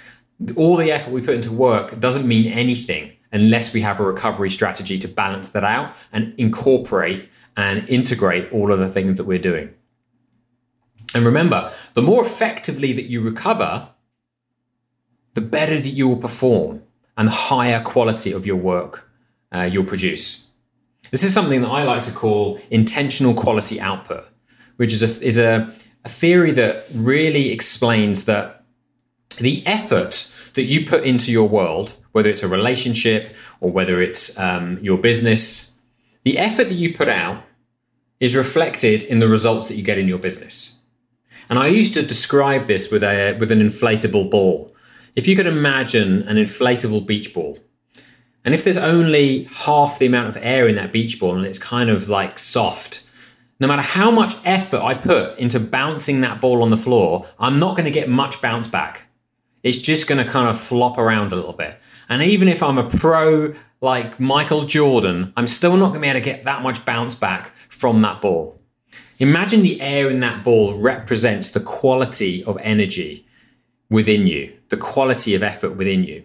all 0.55 0.75
the 0.75 0.91
effort 0.91 1.11
we 1.11 1.21
put 1.21 1.33
into 1.33 1.51
work 1.51 1.99
doesn't 1.99 2.27
mean 2.27 2.51
anything 2.51 3.13
unless 3.31 3.73
we 3.73 3.81
have 3.81 3.99
a 3.99 4.03
recovery 4.03 4.51
strategy 4.51 4.99
to 4.99 5.07
balance 5.07 5.47
that 5.47 5.63
out 5.63 5.95
and 6.13 6.31
incorporate 6.37 7.27
and 7.57 7.87
integrate 7.87 8.51
all 8.51 8.71
of 8.71 8.79
the 8.79 8.89
things 8.89 9.17
that 9.17 9.25
we're 9.25 9.39
doing. 9.39 9.73
And 11.13 11.25
remember, 11.25 11.71
the 11.93 12.01
more 12.01 12.23
effectively 12.23 12.91
that 12.93 13.05
you 13.05 13.21
recover, 13.21 13.89
the 15.33 15.41
better 15.41 15.79
that 15.79 15.89
you 15.89 16.07
will 16.07 16.17
perform 16.17 16.83
and 17.17 17.27
the 17.27 17.33
higher 17.33 17.81
quality 17.81 18.31
of 18.31 18.45
your 18.45 18.57
work 18.57 19.09
uh, 19.51 19.69
you'll 19.71 19.85
produce. 19.85 20.47
This 21.11 21.23
is 21.23 21.33
something 21.33 21.61
that 21.61 21.69
I 21.69 21.83
like 21.83 22.01
to 22.03 22.11
call 22.11 22.59
intentional 22.69 23.33
quality 23.33 23.79
output, 23.79 24.29
which 24.75 24.91
is 24.91 25.01
a, 25.01 25.25
is 25.25 25.37
a, 25.37 25.71
a 26.03 26.09
theory 26.09 26.51
that 26.51 26.85
really 26.93 27.51
explains 27.51 28.25
that 28.25 28.63
the 29.37 29.65
effort 29.65 30.31
that 30.55 30.63
you 30.63 30.85
put 30.85 31.03
into 31.03 31.31
your 31.31 31.47
world, 31.47 31.97
whether 32.11 32.29
it's 32.29 32.43
a 32.43 32.47
relationship 32.47 33.35
or 33.61 33.71
whether 33.71 34.01
it's 34.01 34.37
um, 34.39 34.79
your 34.81 34.97
business, 34.97 35.74
the 36.25 36.37
effort 36.37 36.65
that 36.65 36.73
you 36.73 36.93
put 36.93 37.07
out 37.07 37.43
is 38.19 38.35
reflected 38.35 39.03
in 39.03 39.19
the 39.19 39.29
results 39.29 39.67
that 39.67 39.75
you 39.75 39.83
get 39.83 39.97
in 39.97 40.07
your 40.07 40.17
business. 40.17 40.79
And 41.49 41.59
I 41.59 41.67
used 41.67 41.93
to 41.93 42.01
describe 42.01 42.63
this 42.63 42.91
with 42.91 43.03
a 43.03 43.37
with 43.39 43.51
an 43.51 43.59
inflatable 43.59 44.29
ball. 44.29 44.75
If 45.15 45.27
you 45.27 45.35
could 45.35 45.45
imagine 45.45 46.27
an 46.27 46.35
inflatable 46.35 47.05
beach 47.05 47.33
ball, 47.33 47.59
and 48.43 48.53
if 48.53 48.63
there's 48.63 48.77
only 48.77 49.43
half 49.43 49.99
the 49.99 50.07
amount 50.07 50.29
of 50.29 50.37
air 50.41 50.67
in 50.67 50.75
that 50.75 50.91
beach 50.91 51.19
ball 51.19 51.37
and 51.37 51.45
it's 51.45 51.59
kind 51.59 51.89
of 51.89 52.09
like 52.09 52.39
soft, 52.39 53.07
no 53.59 53.67
matter 53.67 53.83
how 53.83 54.09
much 54.11 54.33
effort 54.43 54.81
I 54.81 54.95
put 54.95 55.37
into 55.37 55.59
bouncing 55.59 56.21
that 56.21 56.41
ball 56.41 56.63
on 56.63 56.71
the 56.71 56.77
floor, 56.77 57.25
I'm 57.39 57.59
not 57.59 57.75
going 57.75 57.85
to 57.85 57.91
get 57.91 58.09
much 58.09 58.41
bounce 58.41 58.67
back. 58.67 59.07
It's 59.65 59.79
just 59.79 60.07
going 60.07 60.23
to 60.23 60.31
kind 60.31 60.47
of 60.47 60.61
flop 60.61 60.99
around 60.99 61.33
a 61.33 61.35
little 61.35 61.51
bit. 61.51 61.81
And 62.07 62.21
even 62.21 62.47
if 62.47 62.61
I'm 62.61 62.77
a 62.77 62.87
pro 62.87 63.55
like 63.81 64.19
Michael 64.19 64.65
Jordan, 64.65 65.33
I'm 65.35 65.47
still 65.47 65.75
not 65.75 65.87
going 65.87 65.95
to 65.95 66.01
be 66.01 66.07
able 66.07 66.19
to 66.19 66.23
get 66.23 66.43
that 66.43 66.61
much 66.61 66.85
bounce 66.85 67.15
back 67.15 67.47
from 67.67 68.03
that 68.03 68.21
ball. 68.21 68.61
Imagine 69.17 69.63
the 69.63 69.81
air 69.81 70.07
in 70.07 70.19
that 70.19 70.43
ball 70.43 70.77
represents 70.77 71.49
the 71.49 71.59
quality 71.59 72.43
of 72.43 72.59
energy 72.61 73.25
within 73.89 74.27
you, 74.27 74.53
the 74.69 74.77
quality 74.77 75.33
of 75.33 75.41
effort 75.41 75.71
within 75.71 76.03
you. 76.03 76.23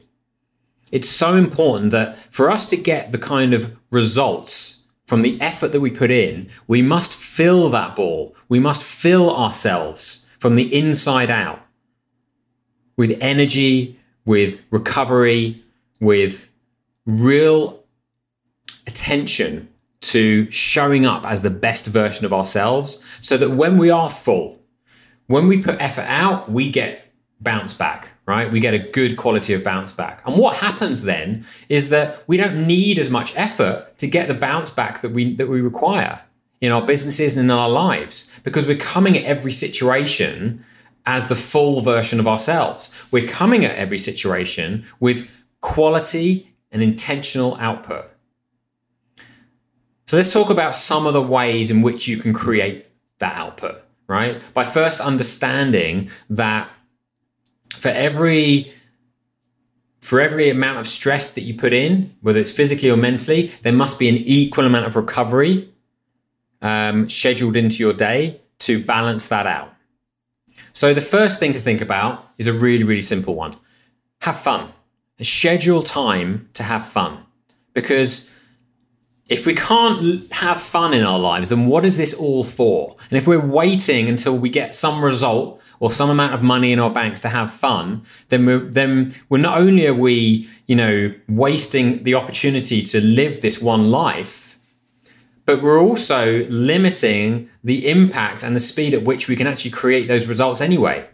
It's 0.92 1.08
so 1.08 1.34
important 1.34 1.92
that 1.92 2.18
for 2.30 2.50
us 2.50 2.66
to 2.66 2.76
get 2.76 3.10
the 3.10 3.18
kind 3.18 3.54
of 3.54 3.74
results 3.90 4.82
from 5.06 5.22
the 5.22 5.40
effort 5.40 5.68
that 5.72 5.80
we 5.80 5.90
put 5.90 6.10
in, 6.10 6.50
we 6.66 6.82
must 6.82 7.14
fill 7.16 7.70
that 7.70 7.96
ball. 7.96 8.34
We 8.50 8.60
must 8.60 8.82
fill 8.82 9.34
ourselves 9.34 10.26
from 10.38 10.56
the 10.56 10.76
inside 10.76 11.30
out 11.30 11.62
with 13.00 13.16
energy, 13.22 13.98
with 14.26 14.62
recovery, 14.70 15.64
with 16.00 16.50
real 17.06 17.82
attention 18.86 19.66
to 20.02 20.50
showing 20.50 21.06
up 21.06 21.24
as 21.24 21.40
the 21.40 21.48
best 21.48 21.86
version 21.86 22.26
of 22.26 22.32
ourselves 22.34 23.02
so 23.22 23.38
that 23.38 23.52
when 23.52 23.78
we 23.78 23.90
are 23.90 24.10
full, 24.10 24.60
when 25.28 25.48
we 25.48 25.62
put 25.62 25.80
effort 25.80 26.04
out, 26.08 26.52
we 26.52 26.68
get 26.68 27.10
bounce 27.40 27.72
back, 27.72 28.10
right? 28.26 28.52
We 28.52 28.60
get 28.60 28.74
a 28.74 28.78
good 28.78 29.16
quality 29.16 29.54
of 29.54 29.64
bounce 29.64 29.92
back. 29.92 30.20
And 30.26 30.36
what 30.36 30.56
happens 30.56 31.04
then 31.04 31.46
is 31.70 31.88
that 31.88 32.22
we 32.26 32.36
don't 32.36 32.66
need 32.66 32.98
as 32.98 33.08
much 33.08 33.34
effort 33.34 33.96
to 33.96 34.06
get 34.06 34.28
the 34.28 34.34
bounce 34.34 34.70
back 34.70 35.00
that 35.00 35.12
we 35.12 35.34
that 35.36 35.48
we 35.48 35.62
require 35.62 36.20
in 36.60 36.70
our 36.70 36.82
businesses 36.82 37.38
and 37.38 37.46
in 37.46 37.50
our 37.50 37.70
lives 37.70 38.30
because 38.44 38.66
we're 38.66 38.76
coming 38.76 39.16
at 39.16 39.24
every 39.24 39.52
situation 39.52 40.62
as 41.06 41.28
the 41.28 41.34
full 41.34 41.80
version 41.80 42.20
of 42.20 42.28
ourselves. 42.28 42.94
We're 43.10 43.28
coming 43.28 43.64
at 43.64 43.76
every 43.76 43.98
situation 43.98 44.84
with 45.00 45.30
quality 45.60 46.54
and 46.70 46.82
intentional 46.82 47.56
output. 47.56 48.06
So 50.06 50.16
let's 50.16 50.32
talk 50.32 50.50
about 50.50 50.76
some 50.76 51.06
of 51.06 51.14
the 51.14 51.22
ways 51.22 51.70
in 51.70 51.82
which 51.82 52.08
you 52.08 52.16
can 52.16 52.32
create 52.32 52.86
that 53.18 53.36
output, 53.36 53.82
right? 54.08 54.40
By 54.54 54.64
first 54.64 55.00
understanding 55.00 56.10
that 56.28 56.68
for 57.76 57.88
every 57.88 58.72
for 60.00 60.18
every 60.20 60.48
amount 60.48 60.78
of 60.78 60.86
stress 60.86 61.34
that 61.34 61.42
you 61.42 61.54
put 61.54 61.74
in, 61.74 62.16
whether 62.22 62.40
it's 62.40 62.50
physically 62.50 62.90
or 62.90 62.96
mentally, 62.96 63.48
there 63.62 63.72
must 63.72 63.98
be 63.98 64.08
an 64.08 64.16
equal 64.16 64.64
amount 64.64 64.86
of 64.86 64.96
recovery 64.96 65.68
um, 66.62 67.08
scheduled 67.08 67.56
into 67.56 67.82
your 67.82 67.92
day 67.92 68.40
to 68.60 68.82
balance 68.82 69.28
that 69.28 69.46
out. 69.46 69.74
So 70.72 70.94
the 70.94 71.00
first 71.00 71.38
thing 71.38 71.52
to 71.52 71.60
think 71.60 71.80
about 71.80 72.28
is 72.38 72.46
a 72.46 72.52
really, 72.52 72.84
really 72.84 73.02
simple 73.02 73.34
one. 73.34 73.56
Have 74.22 74.38
fun. 74.38 74.72
Schedule 75.20 75.82
time 75.82 76.48
to 76.54 76.62
have 76.62 76.86
fun. 76.86 77.24
Because 77.74 78.30
if 79.30 79.46
we 79.46 79.54
can't 79.54 80.30
have 80.32 80.60
fun 80.60 80.92
in 80.92 81.04
our 81.04 81.18
lives, 81.18 81.50
then 81.50 81.66
what 81.66 81.84
is 81.84 81.96
this 81.96 82.12
all 82.12 82.42
for? 82.42 82.96
And 83.10 83.16
if 83.16 83.28
we're 83.28 83.44
waiting 83.44 84.08
until 84.08 84.36
we 84.36 84.50
get 84.50 84.74
some 84.74 85.04
result 85.04 85.62
or 85.78 85.90
some 85.90 86.10
amount 86.10 86.34
of 86.34 86.42
money 86.42 86.72
in 86.72 86.80
our 86.80 86.90
banks 86.90 87.20
to 87.20 87.28
have 87.28 87.52
fun, 87.52 88.02
then 88.28 88.44
we're, 88.44 88.58
then 88.58 89.14
we're 89.28 89.38
not 89.38 89.58
only 89.58 89.86
are 89.86 89.94
we, 89.94 90.48
you 90.66 90.74
know, 90.74 91.14
wasting 91.28 92.02
the 92.02 92.14
opportunity 92.14 92.82
to 92.82 93.00
live 93.00 93.40
this 93.40 93.62
one 93.62 93.90
life, 93.90 94.49
but 95.44 95.62
we're 95.62 95.80
also 95.80 96.46
limiting 96.48 97.48
the 97.64 97.88
impact 97.88 98.42
and 98.42 98.54
the 98.54 98.60
speed 98.60 98.94
at 98.94 99.02
which 99.02 99.28
we 99.28 99.36
can 99.36 99.46
actually 99.46 99.70
create 99.70 100.06
those 100.08 100.26
results 100.26 100.60
anyway. 100.60 101.08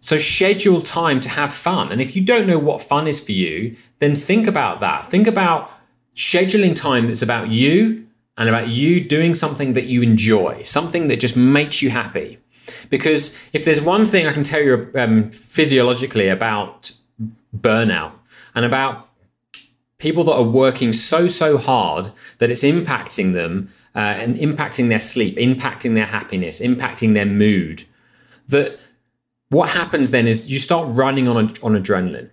So 0.00 0.18
schedule 0.18 0.80
time 0.80 1.18
to 1.20 1.28
have 1.28 1.52
fun. 1.52 1.90
And 1.90 2.00
if 2.00 2.14
you 2.14 2.22
don't 2.22 2.46
know 2.46 2.58
what 2.58 2.80
fun 2.80 3.08
is 3.08 3.24
for 3.24 3.32
you, 3.32 3.76
then 3.98 4.14
think 4.14 4.46
about 4.46 4.80
that. 4.80 5.10
Think 5.10 5.26
about 5.26 5.70
scheduling 6.14 6.74
time 6.74 7.06
that's 7.06 7.22
about 7.22 7.48
you 7.48 8.06
and 8.36 8.48
about 8.48 8.68
you 8.68 9.02
doing 9.02 9.34
something 9.34 9.72
that 9.72 9.86
you 9.86 10.02
enjoy, 10.02 10.62
something 10.62 11.08
that 11.08 11.18
just 11.18 11.36
makes 11.36 11.82
you 11.82 11.90
happy. 11.90 12.38
Because 12.90 13.36
if 13.52 13.64
there's 13.64 13.80
one 13.80 14.04
thing 14.04 14.26
I 14.26 14.32
can 14.32 14.44
tell 14.44 14.62
you 14.62 14.90
um, 14.94 15.30
physiologically 15.30 16.28
about 16.28 16.92
burnout 17.56 18.12
and 18.54 18.64
about 18.64 19.07
people 19.98 20.22
that 20.24 20.34
are 20.34 20.44
working 20.44 20.92
so, 20.92 21.26
so 21.26 21.58
hard 21.58 22.10
that 22.38 22.50
it's 22.50 22.62
impacting 22.62 23.32
them 23.34 23.68
uh, 23.94 23.98
and 23.98 24.36
impacting 24.36 24.88
their 24.88 25.00
sleep, 25.00 25.36
impacting 25.36 25.94
their 25.94 26.06
happiness, 26.06 26.60
impacting 26.60 27.14
their 27.14 27.26
mood, 27.26 27.82
that 28.46 28.78
what 29.50 29.70
happens 29.70 30.10
then 30.10 30.26
is 30.28 30.50
you 30.50 30.58
start 30.58 30.86
running 30.90 31.26
on, 31.26 31.36
a, 31.36 31.48
on 31.64 31.72
adrenaline. 31.72 32.30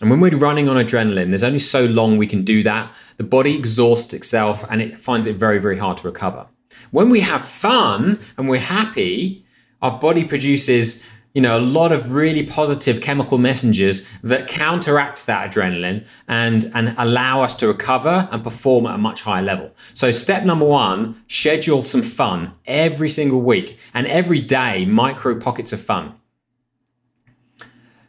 And 0.00 0.10
when 0.10 0.20
we're 0.20 0.36
running 0.36 0.68
on 0.68 0.76
adrenaline, 0.76 1.30
there's 1.30 1.42
only 1.42 1.58
so 1.58 1.84
long 1.86 2.18
we 2.18 2.26
can 2.26 2.44
do 2.44 2.62
that. 2.62 2.92
The 3.16 3.24
body 3.24 3.56
exhausts 3.56 4.14
itself 4.14 4.64
and 4.70 4.80
it 4.80 5.00
finds 5.00 5.26
it 5.26 5.34
very, 5.34 5.58
very 5.58 5.78
hard 5.78 5.96
to 5.98 6.06
recover. 6.06 6.46
When 6.92 7.10
we 7.10 7.20
have 7.20 7.42
fun 7.42 8.20
and 8.36 8.48
we're 8.48 8.60
happy, 8.60 9.44
our 9.82 9.98
body 9.98 10.24
produces 10.24 11.02
you 11.34 11.42
know, 11.42 11.58
a 11.58 11.60
lot 11.60 11.92
of 11.92 12.12
really 12.12 12.44
positive 12.44 13.00
chemical 13.00 13.38
messengers 13.38 14.08
that 14.22 14.48
counteract 14.48 15.26
that 15.26 15.50
adrenaline 15.50 16.08
and, 16.26 16.70
and 16.74 16.94
allow 16.96 17.42
us 17.42 17.54
to 17.56 17.68
recover 17.68 18.28
and 18.32 18.42
perform 18.42 18.86
at 18.86 18.94
a 18.94 18.98
much 18.98 19.22
higher 19.22 19.42
level. 19.42 19.70
So, 19.94 20.10
step 20.10 20.44
number 20.44 20.64
one 20.64 21.22
schedule 21.28 21.82
some 21.82 22.02
fun 22.02 22.52
every 22.66 23.08
single 23.08 23.42
week 23.42 23.78
and 23.92 24.06
every 24.06 24.40
day, 24.40 24.86
micro 24.86 25.38
pockets 25.38 25.72
of 25.72 25.80
fun. 25.80 26.14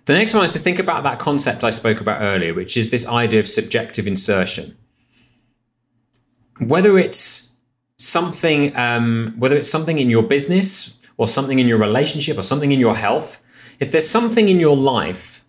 The 0.06 0.14
next 0.14 0.34
one 0.34 0.44
is 0.44 0.54
to 0.54 0.60
think 0.60 0.80
about 0.80 1.04
that 1.04 1.20
concept 1.20 1.64
I 1.64 1.70
spoke 1.70 2.02
about 2.02 2.22
earlier, 2.22 2.54
which 2.54 2.76
is 2.76 2.90
this 2.90 3.08
idea 3.08 3.42
of 3.42 3.48
subjective 3.48 4.08
insertion. 4.08 4.76
Whether 6.58 6.98
it's 6.98 7.50
something, 7.98 8.76
um, 8.76 9.36
whether 9.38 9.56
it's 9.56 9.70
something 9.70 10.00
in 10.00 10.10
your 10.10 10.24
business 10.24 10.96
or 11.20 11.28
something 11.28 11.60
in 11.60 11.68
your 11.68 11.78
relationship 11.78 12.38
or 12.38 12.44
something 12.44 12.72
in 12.72 12.80
your 12.80 12.96
health, 12.96 13.44
if 13.80 13.92
there's 13.92 14.10
something 14.10 14.48
in 14.48 14.58
your 14.58 14.76
life 14.76 15.46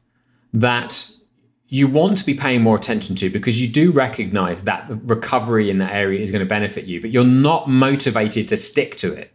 that 0.53 1.09
you 1.69 1.87
want 1.87 2.17
to 2.17 2.27
be 2.27 2.35
paying 2.35 2.61
more 2.61 2.75
attention 2.75 3.15
to 3.15 3.31
because 3.31 3.63
you 3.63 3.69
do 3.69 3.93
recognize 3.93 4.65
that 4.65 4.89
the 4.89 4.97
recovery 4.97 5.71
in 5.71 5.77
that 5.77 5.93
area 5.95 6.19
is 6.19 6.33
going 6.33 6.41
to 6.41 6.49
benefit 6.49 6.87
you, 6.87 7.01
but 7.01 7.11
you're 7.11 7.25
not 7.25 7.69
motivated 7.69 8.49
to 8.49 8.57
stick 8.57 8.97
to 8.97 9.13
it. 9.13 9.33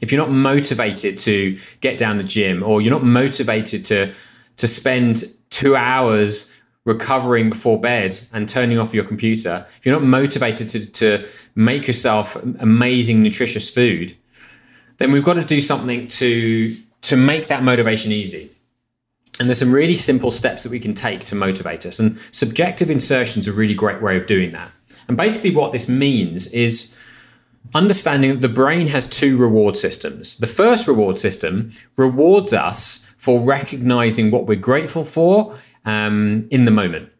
If 0.00 0.10
you're 0.10 0.20
not 0.20 0.30
motivated 0.30 1.18
to 1.18 1.58
get 1.82 1.98
down 1.98 2.16
the 2.16 2.24
gym 2.24 2.62
or 2.62 2.80
you're 2.80 2.90
not 2.92 3.04
motivated 3.04 3.84
to 3.86 4.14
to 4.56 4.66
spend 4.66 5.22
2 5.50 5.76
hours 5.76 6.50
recovering 6.84 7.50
before 7.50 7.78
bed 7.78 8.18
and 8.32 8.48
turning 8.48 8.78
off 8.78 8.94
your 8.94 9.04
computer, 9.04 9.66
if 9.68 9.84
you're 9.84 9.94
not 9.94 10.02
motivated 10.02 10.70
to, 10.70 10.86
to 10.86 11.28
make 11.54 11.86
yourself 11.86 12.34
amazing 12.58 13.22
nutritious 13.22 13.70
food, 13.70 14.16
then 14.98 15.12
we've 15.12 15.24
got 15.24 15.34
to 15.34 15.44
do 15.44 15.60
something 15.60 16.06
to 16.08 16.76
to 17.02 17.16
make 17.16 17.46
that 17.46 17.62
motivation 17.62 18.12
easy. 18.12 18.50
And 19.40 19.48
there's 19.48 19.60
some 19.60 19.72
really 19.72 19.94
simple 19.94 20.32
steps 20.32 20.64
that 20.64 20.70
we 20.70 20.80
can 20.80 20.94
take 20.94 21.24
to 21.26 21.36
motivate 21.36 21.86
us. 21.86 22.00
And 22.00 22.18
subjective 22.32 22.90
insertion 22.90 23.40
is 23.40 23.46
a 23.46 23.52
really 23.52 23.74
great 23.74 24.02
way 24.02 24.16
of 24.16 24.26
doing 24.26 24.50
that. 24.52 24.72
And 25.06 25.16
basically, 25.16 25.54
what 25.54 25.72
this 25.72 25.88
means 25.88 26.52
is 26.52 26.96
understanding 27.74 28.30
that 28.30 28.40
the 28.40 28.48
brain 28.48 28.88
has 28.88 29.06
two 29.06 29.36
reward 29.36 29.76
systems. 29.76 30.38
The 30.38 30.46
first 30.46 30.88
reward 30.88 31.18
system 31.18 31.70
rewards 31.96 32.52
us 32.52 33.04
for 33.16 33.40
recognizing 33.40 34.30
what 34.30 34.46
we're 34.46 34.56
grateful 34.56 35.04
for 35.04 35.56
um, 35.84 36.48
in 36.50 36.64
the 36.64 36.70
moment. 36.70 37.10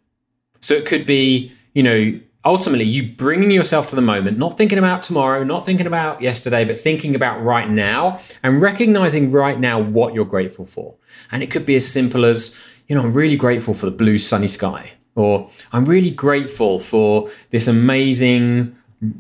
So 0.61 0.75
it 0.75 0.87
could 0.87 1.07
be, 1.07 1.53
you 1.75 1.83
know, 1.83 2.21
ultimately 2.49 2.87
you 2.87 3.13
bringing 3.13 3.51
yourself 3.51 3.87
to 3.89 3.95
the 3.95 4.01
moment, 4.01 4.39
not 4.39 4.57
thinking 4.57 4.79
about 4.79 5.03
tomorrow, 5.03 5.45
not 5.45 5.67
thinking 5.67 5.87
about 5.87 6.23
yesterday, 6.23 6.65
but 6.65 6.79
thinking 6.79 7.15
about 7.15 7.45
right 7.45 7.69
now 7.69 8.19
and 8.43 8.63
recognizing 8.63 9.31
right 9.31 9.61
now 9.61 9.79
what 9.79 10.15
you're 10.15 10.25
grateful 10.25 10.65
for. 10.65 10.95
And 11.31 11.43
it 11.43 11.51
could 11.51 11.67
be 11.67 11.75
as 11.75 11.87
simple 11.87 12.25
as, 12.25 12.59
you 12.87 12.97
know, 12.97 13.03
I'm 13.03 13.13
really 13.13 13.37
grateful 13.37 13.75
for 13.75 13.85
the 13.85 13.93
blue 13.93 14.17
sunny 14.17 14.47
sky, 14.47 14.93
or 15.15 15.51
I'm 15.73 15.85
really 15.85 16.11
grateful 16.11 16.79
for 16.79 17.29
this 17.51 17.69
amazing 17.69 18.75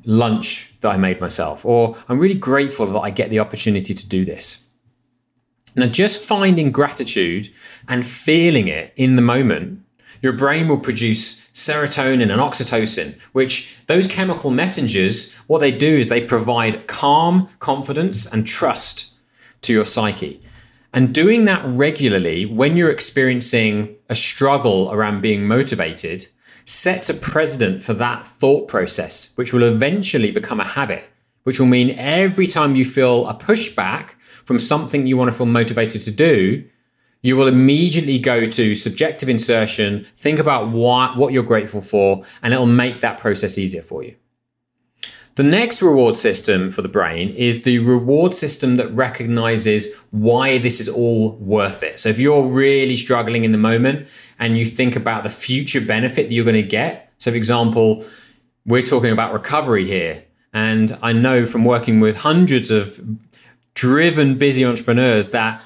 lunch 0.07 0.73
that 0.81 0.89
I 0.89 0.97
made 0.97 1.21
myself, 1.21 1.67
or 1.67 1.97
I'm 2.09 2.19
really 2.19 2.35
grateful 2.35 2.87
that 2.87 2.99
I 2.99 3.11
get 3.11 3.29
the 3.29 3.41
opportunity 3.41 3.93
to 3.93 4.09
do 4.09 4.25
this. 4.25 4.61
Now, 5.77 5.87
just 5.87 6.25
finding 6.25 6.73
gratitude 6.73 7.51
and 7.89 8.07
feeling 8.07 8.69
it 8.69 8.95
in 8.97 9.17
the 9.17 9.23
moment 9.23 9.83
your 10.21 10.33
brain 10.33 10.69
will 10.69 10.81
produce 10.81 11.41
serotonin 11.53 12.31
and 12.31 12.41
oxytocin, 12.41 13.21
which 13.33 13.77
those 13.87 14.07
chemical 14.07 14.51
messengers, 14.51 15.33
what 15.47 15.59
they 15.59 15.73
do 15.73 15.99
is 15.99 16.09
they 16.09 16.25
provide 16.25 16.87
calm, 16.87 17.49
confidence, 17.61 18.31
and 18.31 18.47
trust 18.47 19.15
to 19.63 19.73
your 19.73 19.85
psyche. 19.85 20.41
And 20.93 21.15
doing 21.15 21.45
that 21.45 21.65
regularly 21.67 22.47
when 22.47 22.77
you're 22.77 22.91
experiencing 22.91 23.97
a 24.09 24.15
struggle 24.15 24.91
around 24.93 25.21
being 25.21 25.47
motivated 25.47 26.27
sets 26.65 27.09
a 27.09 27.15
precedent 27.15 27.83
for 27.83 27.95
that 27.95 28.27
thought 28.27 28.69
process, 28.69 29.33
which 29.37 29.53
will 29.53 29.63
eventually 29.63 30.31
become 30.31 30.61
a 30.61 30.65
habit, 30.65 31.05
which 31.45 31.59
will 31.59 31.67
mean 31.67 31.91
every 31.99 32.47
time 32.47 32.77
you 32.77 32.85
feel 32.85 33.27
a 33.27 33.35
pushback 33.35 34.11
from 34.45 34.59
something 34.59 35.07
you 35.07 35.17
want 35.17 35.31
to 35.31 35.37
feel 35.37 35.47
motivated 35.47 36.03
to 36.03 36.11
do, 36.11 36.65
you 37.23 37.37
will 37.37 37.49
immediately 37.49 38.19
go 38.19 38.47
to 38.47 38.75
subjective 38.75 39.29
insertion, 39.29 40.05
think 40.17 40.39
about 40.39 40.71
what, 40.71 41.33
you're 41.33 41.43
grateful 41.43 41.81
for, 41.81 42.23
and 42.43 42.53
it'll 42.55 42.67
make 42.67 43.01
that 43.01 43.19
process 43.19 43.59
easier 43.59 43.83
for 43.83 44.03
you. 44.03 44.15
The 45.35 45.45
next 45.45 45.83
reward 45.83 46.17
system 46.17 46.71
for 46.73 46.83
the 46.83 46.89
brain 46.89 47.31
is 47.31 47.63
the 47.63 47.79
reward 47.79 48.35
system 48.35 48.77
that 48.77 48.93
recognizes 48.93 49.95
why 50.11 50.59
this 50.59 50.81
is 50.81 50.89
all 50.89 51.37
worth 51.37 51.85
it. 51.85 52.01
So 52.01 52.09
if 52.09 52.19
you're 52.19 52.45
really 52.45 52.97
struggling 52.97 53.45
in 53.45 53.53
the 53.53 53.59
moment 53.59 54.09
and 54.41 54.59
you 54.59 54.67
think 54.67 54.97
about 54.97 55.23
the 55.23 55.31
future 55.31 55.81
benefit 55.81 56.29
that 56.29 56.35
you're 56.35 56.45
going 56.45 56.55
to 56.55 56.63
get, 56.63 57.13
so 57.19 57.31
for 57.31 57.37
example, 57.37 58.05
we're 58.67 58.83
talking 58.83 59.13
about 59.13 59.33
recovery 59.33 59.87
here. 59.87 60.25
And 60.53 60.99
I 61.03 61.13
know 61.13 61.47
from 61.47 61.65
working 61.65 62.01
with 62.01 62.17
hundreds 62.17 62.73
of 62.73 63.01
driven, 63.75 64.39
busy 64.39 64.65
entrepreneurs 64.65 65.29
that 65.29 65.63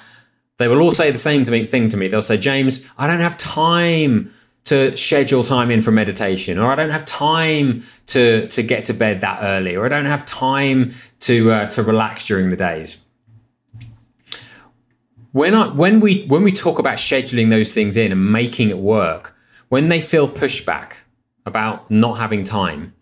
they 0.63 0.69
will 0.69 0.81
all 0.81 0.93
say 0.93 1.11
the 1.11 1.19
same 1.19 1.45
thing 1.45 1.89
to 1.89 1.97
me. 1.97 2.07
They'll 2.07 2.23
say, 2.23 2.39
James, 2.39 2.87
I 2.97 3.09
don't 3.09 3.19
have 3.19 3.37
time 3.37 4.33
to 4.67 4.97
schedule 4.97 5.43
time 5.43 5.73
in 5.73 5.83
for 5.83 5.91
meditation, 5.91 6.57
or 6.57 6.71
I 6.71 6.77
don't 6.77 6.91
have 6.91 7.05
time 7.05 7.83
to 8.07 8.47
to 8.47 8.63
get 8.63 8.85
to 8.85 8.95
bed 8.95 9.23
that 9.23 9.41
early, 9.43 9.75
or 9.75 9.85
I 9.85 9.89
don't 9.89 10.07
have 10.07 10.25
time 10.25 10.93
to 11.21 11.51
uh, 11.51 11.67
to 11.67 11.83
relax 11.83 12.29
during 12.29 12.51
the 12.51 12.57
days. 12.57 13.05
When 15.33 15.53
I 15.53 15.67
when 15.67 15.99
we 15.99 16.27
when 16.27 16.45
we 16.45 16.53
talk 16.53 16.79
about 16.79 16.99
scheduling 16.99 17.51
those 17.51 17.75
things 17.75 17.97
in 17.97 18.13
and 18.13 18.33
making 18.33 18.71
it 18.71 18.79
work, 18.79 19.35
when 19.69 19.89
they 19.89 20.01
feel 20.01 20.29
pushback 20.29 20.93
about 21.45 21.91
not 21.91 22.19
having 22.19 22.45
time, 22.45 22.95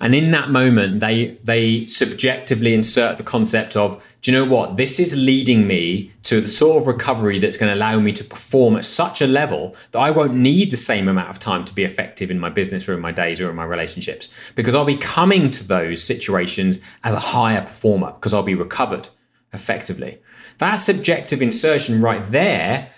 and 0.00 0.14
in 0.14 0.30
that 0.30 0.50
moment 0.50 1.00
they 1.00 1.38
they 1.44 1.86
subjectively 1.86 2.74
insert 2.74 3.16
the 3.16 3.22
concept 3.22 3.76
of 3.76 4.04
do 4.22 4.32
you 4.32 4.38
know 4.38 4.44
what? 4.44 4.76
This 4.76 4.98
is 4.98 5.16
leading 5.16 5.68
me 5.68 6.12
to 6.24 6.40
the 6.40 6.48
sort 6.48 6.82
of 6.82 6.88
recovery 6.88 7.38
that's 7.38 7.56
going 7.56 7.72
to 7.72 7.78
allow 7.78 8.00
me 8.00 8.12
to 8.12 8.24
perform 8.24 8.74
at 8.74 8.84
such 8.84 9.22
a 9.22 9.26
level 9.26 9.76
that 9.92 10.00
i 10.00 10.10
won't 10.10 10.34
need 10.34 10.72
the 10.72 10.76
same 10.76 11.06
amount 11.06 11.30
of 11.30 11.38
time 11.38 11.64
to 11.64 11.72
be 11.72 11.84
effective 11.84 12.30
in 12.30 12.38
my 12.38 12.50
business 12.50 12.88
or 12.88 12.94
in 12.94 13.00
my 13.00 13.12
days 13.12 13.40
or 13.40 13.48
in 13.48 13.54
my 13.54 13.64
relationships 13.64 14.28
because 14.56 14.74
i'll 14.74 14.84
be 14.84 14.96
coming 14.96 15.50
to 15.50 15.66
those 15.68 16.02
situations 16.02 16.80
as 17.04 17.14
a 17.14 17.20
higher 17.20 17.62
performer 17.62 18.10
because 18.12 18.34
i'll 18.34 18.42
be 18.42 18.56
recovered 18.56 19.08
effectively. 19.56 20.20
That 20.58 20.76
subjective 20.76 21.42
insertion 21.42 22.00
right 22.00 22.30
there 22.30 22.90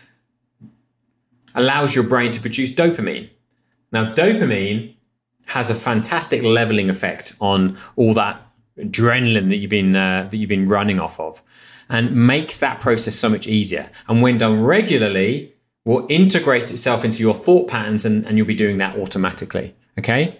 allows 1.54 1.94
your 1.94 2.04
brain 2.04 2.30
to 2.32 2.40
produce 2.40 2.72
dopamine. 2.72 3.30
Now 3.90 4.12
dopamine 4.12 4.94
has 5.48 5.70
a 5.70 5.74
fantastic 5.74 6.42
leveling 6.42 6.90
effect 6.90 7.34
on 7.40 7.76
all 7.96 8.14
that 8.14 8.40
adrenaline 8.78 9.48
that 9.48 9.56
you've 9.56 9.70
been 9.70 9.94
uh, 9.96 10.28
that 10.30 10.36
you've 10.36 10.48
been 10.48 10.68
running 10.68 11.00
off 11.00 11.18
of, 11.18 11.42
and 11.88 12.14
makes 12.14 12.58
that 12.58 12.80
process 12.80 13.14
so 13.14 13.28
much 13.28 13.46
easier. 13.46 13.90
And 14.06 14.22
when 14.22 14.38
done 14.38 14.62
regularly, 14.62 15.54
will 15.84 16.06
integrate 16.10 16.70
itself 16.70 17.04
into 17.04 17.22
your 17.22 17.34
thought 17.34 17.68
patterns, 17.68 18.04
and, 18.04 18.26
and 18.26 18.36
you'll 18.36 18.46
be 18.46 18.54
doing 18.54 18.76
that 18.76 18.96
automatically. 18.98 19.74
Okay. 19.98 20.38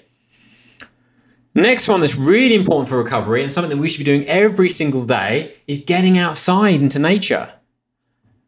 Next 1.55 1.89
one 1.89 2.01
that's 2.01 2.17
really 2.17 2.55
important 2.55 2.89
for 2.89 3.03
recovery 3.03 3.43
and 3.43 3.51
something 3.51 3.71
that 3.71 3.79
we 3.79 3.89
should 3.89 3.99
be 3.99 4.05
doing 4.05 4.25
every 4.29 4.69
single 4.69 5.05
day 5.05 5.55
is 5.67 5.83
getting 5.83 6.17
outside 6.17 6.81
into 6.81 6.99
nature. 6.99 7.53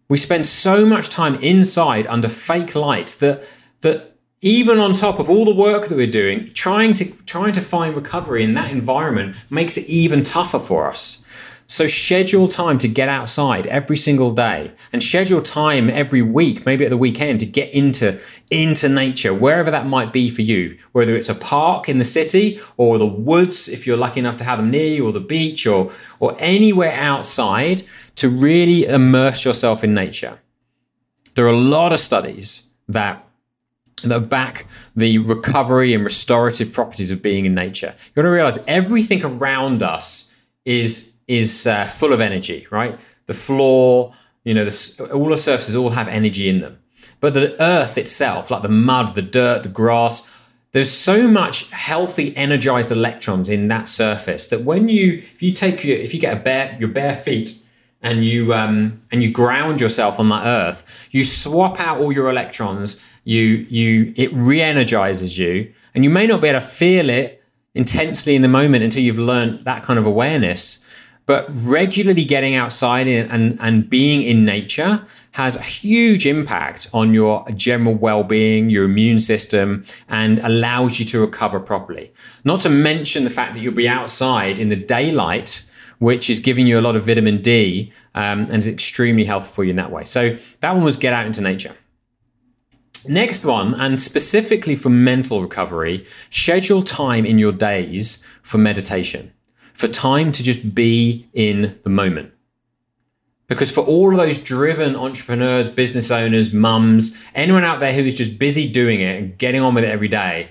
We 0.09 0.16
spend 0.16 0.46
so 0.46 0.85
much 0.85 1.09
time 1.09 1.35
inside 1.37 2.07
under 2.07 2.29
fake 2.29 2.75
lights 2.75 3.16
that 3.16 3.42
that 3.81 4.10
even 4.42 4.79
on 4.79 4.94
top 4.94 5.18
of 5.18 5.29
all 5.29 5.44
the 5.44 5.55
work 5.55 5.88
that 5.88 5.96
we're 5.96 6.07
doing, 6.07 6.48
trying 6.55 6.92
to 6.94 7.11
trying 7.24 7.53
to 7.53 7.61
find 7.61 7.94
recovery 7.94 8.42
in 8.42 8.55
that 8.55 8.70
environment 8.70 9.37
makes 9.50 9.76
it 9.76 9.87
even 9.88 10.22
tougher 10.22 10.59
for 10.59 10.88
us. 10.88 11.24
So 11.66 11.87
schedule 11.87 12.48
time 12.48 12.79
to 12.79 12.88
get 12.88 13.09
outside 13.09 13.68
every 13.68 13.96
single 13.96 14.35
day 14.35 14.72
and 14.92 15.00
schedule 15.00 15.40
time 15.40 15.88
every 15.88 16.20
week, 16.20 16.66
maybe 16.66 16.85
at 16.85 16.90
the 16.90 16.96
weekend 16.96 17.38
to 17.40 17.46
get 17.46 17.72
into 17.72 18.18
into 18.50 18.88
nature, 18.88 19.33
wherever 19.33 19.70
that 19.70 19.87
might 19.87 20.12
be 20.12 20.29
for 20.31 20.42
you, 20.42 20.76
whether 20.92 21.14
it's 21.14 21.29
a 21.29 21.35
park 21.35 21.88
in 21.88 21.98
the 21.98 22.05
city 22.05 22.59
or 22.76 22.98
the 22.98 23.07
woods 23.07 23.68
if 23.68 23.87
you're 23.87 23.96
lucky 23.96 24.18
enough 24.18 24.37
to 24.38 24.44
have 24.44 24.59
them 24.59 24.70
near 24.70 24.94
you 24.94 25.07
or 25.07 25.12
the 25.12 25.20
beach 25.20 25.66
or 25.66 25.92
or 26.18 26.35
anywhere 26.38 26.92
outside 26.92 27.83
to 28.16 28.29
really 28.29 28.87
immerse 28.87 29.44
yourself 29.44 29.85
in 29.85 29.94
nature. 29.94 30.40
There 31.35 31.44
are 31.44 31.53
a 31.53 31.57
lot 31.57 31.92
of 31.92 32.00
studies 32.00 32.64
that 32.88 33.24
that 34.09 34.29
back 34.29 34.67
the 34.97 35.19
recovery 35.19 35.95
and 35.95 36.05
restorative 36.05 36.73
properties 36.73 37.11
of 37.11 37.23
being 37.23 37.47
in 37.47 37.55
nature. 37.55 37.95
You 37.99 38.13
got 38.15 38.23
to 38.23 38.31
realize 38.31 38.63
everything 38.67 39.25
around 39.25 39.83
us 39.83 40.33
is 40.65 41.13
is 41.29 41.67
uh, 41.67 41.87
full 41.87 42.13
of 42.13 42.21
energy, 42.21 42.67
right? 42.71 42.99
The 43.27 43.35
floor, 43.35 44.13
you 44.43 44.53
know, 44.53 44.65
the, 44.65 45.11
all 45.13 45.29
the 45.29 45.39
surfaces 45.39 45.77
all 45.77 45.91
have 45.91 46.09
energy 46.09 46.49
in 46.49 46.61
them. 46.61 46.79
But 47.21 47.35
the 47.35 47.61
earth 47.63 47.97
itself, 47.99 48.51
like 48.51 48.63
the 48.63 48.69
mud, 48.69 49.15
the 49.15 49.23
dirt, 49.23 49.63
the 49.63 49.69
grass, 49.69 50.29
there's 50.73 50.91
so 50.91 51.29
much 51.29 51.71
healthy, 51.71 52.37
energized 52.37 52.91
electrons 52.91 53.49
in 53.49 53.69
that 53.69 53.89
surface 53.89 54.49
that 54.49 54.63
when 54.63 54.89
you 54.89 55.15
if 55.15 55.43
you 55.43 55.53
take 55.53 55.85
your 55.85 55.99
if 55.99 56.15
you 56.15 56.21
get 56.21 56.37
a 56.37 56.41
bare 56.41 56.77
your 56.79 56.89
bare 56.89 57.15
feet 57.15 57.63
and 58.03 58.25
you 58.25 58.55
um, 58.55 59.01
and 59.11 59.23
you 59.23 59.31
ground 59.33 59.81
yourself 59.81 60.21
on 60.21 60.29
that 60.29 60.47
earth, 60.47 61.09
you 61.11 61.25
swap 61.25 61.81
out 61.81 62.01
all 62.01 62.13
your 62.13 62.31
electrons. 62.31 63.05
You 63.24 63.66
you 63.68 64.12
it 64.16 64.33
re-energizes 64.33 65.38
you, 65.38 65.72
and 65.94 66.04
you 66.04 66.11
may 66.11 66.26
not 66.26 66.40
be 66.40 66.48
able 66.48 66.61
to 66.61 66.66
feel 66.66 67.11
it 67.11 67.42
intensely 67.74 68.35
in 68.35 68.42
the 68.42 68.48
moment 68.48 68.83
until 68.83 69.02
you've 69.02 69.18
learned 69.18 69.61
that 69.61 69.83
kind 69.83 69.98
of 69.98 70.06
awareness. 70.06 70.80
But 71.26 71.46
regularly 71.62 72.24
getting 72.24 72.56
outside 72.56 73.06
and, 73.06 73.56
and 73.61 73.88
being 73.88 74.22
in 74.22 74.44
nature 74.44 75.04
has 75.35 75.54
a 75.54 75.62
huge 75.62 76.26
impact 76.26 76.88
on 76.92 77.14
your 77.14 77.48
general 77.54 77.94
well-being, 77.94 78.68
your 78.68 78.85
immune 78.85 79.20
system, 79.20 79.85
and 80.09 80.40
allows 80.40 80.98
you 80.98 81.04
to 81.04 81.20
recover 81.20 81.61
properly. 81.61 82.12
Not 82.44 82.62
to 82.62 82.68
mention 82.68 83.22
the 83.22 83.30
fact 83.30 83.54
that 83.54 83.61
you'll 83.61 83.74
be 83.74 83.88
outside 83.88 84.59
in 84.59 84.70
the 84.70 84.76
daylight 84.76 85.64
which 86.00 86.30
is 86.30 86.40
giving 86.40 86.66
you 86.66 86.80
a 86.80 86.83
lot 86.83 86.96
of 86.96 87.04
vitamin 87.04 87.40
D 87.42 87.92
um, 88.14 88.44
and 88.44 88.54
is 88.54 88.66
extremely 88.66 89.24
healthy 89.24 89.52
for 89.52 89.64
you 89.64 89.70
in 89.70 89.76
that 89.76 89.92
way. 89.92 90.04
So 90.04 90.37
that 90.61 90.74
one 90.74 90.83
was 90.83 90.96
get 90.96 91.12
out 91.12 91.26
into 91.26 91.42
nature. 91.42 91.74
Next 93.09 93.45
one, 93.45 93.75
and 93.75 94.01
specifically 94.01 94.75
for 94.75 94.91
mental 94.91 95.41
recovery, 95.41 96.05
schedule 96.29 96.83
time 96.83 97.25
in 97.25 97.39
your 97.39 97.53
days 97.53 98.25
for 98.43 98.59
meditation, 98.59 99.33
for 99.73 99.89
time 99.89 100.33
to 100.33 100.43
just 100.43 100.75
be 100.75 101.29
in 101.33 101.79
the 101.83 101.91
moment. 101.91 102.33
Because 103.47 103.71
for 103.71 103.81
all 103.81 104.11
of 104.11 104.17
those 104.17 104.39
driven 104.39 104.95
entrepreneurs, 104.95 105.69
business 105.69 106.11
owners, 106.11 106.53
mums, 106.53 107.21
anyone 107.35 107.65
out 107.65 107.81
there 107.81 107.93
who 107.93 108.03
is 108.03 108.15
just 108.15 108.39
busy 108.39 108.71
doing 108.71 109.01
it 109.01 109.19
and 109.19 109.39
getting 109.39 109.61
on 109.61 109.75
with 109.75 109.83
it 109.85 109.91
every 109.91 110.07
day, 110.09 110.51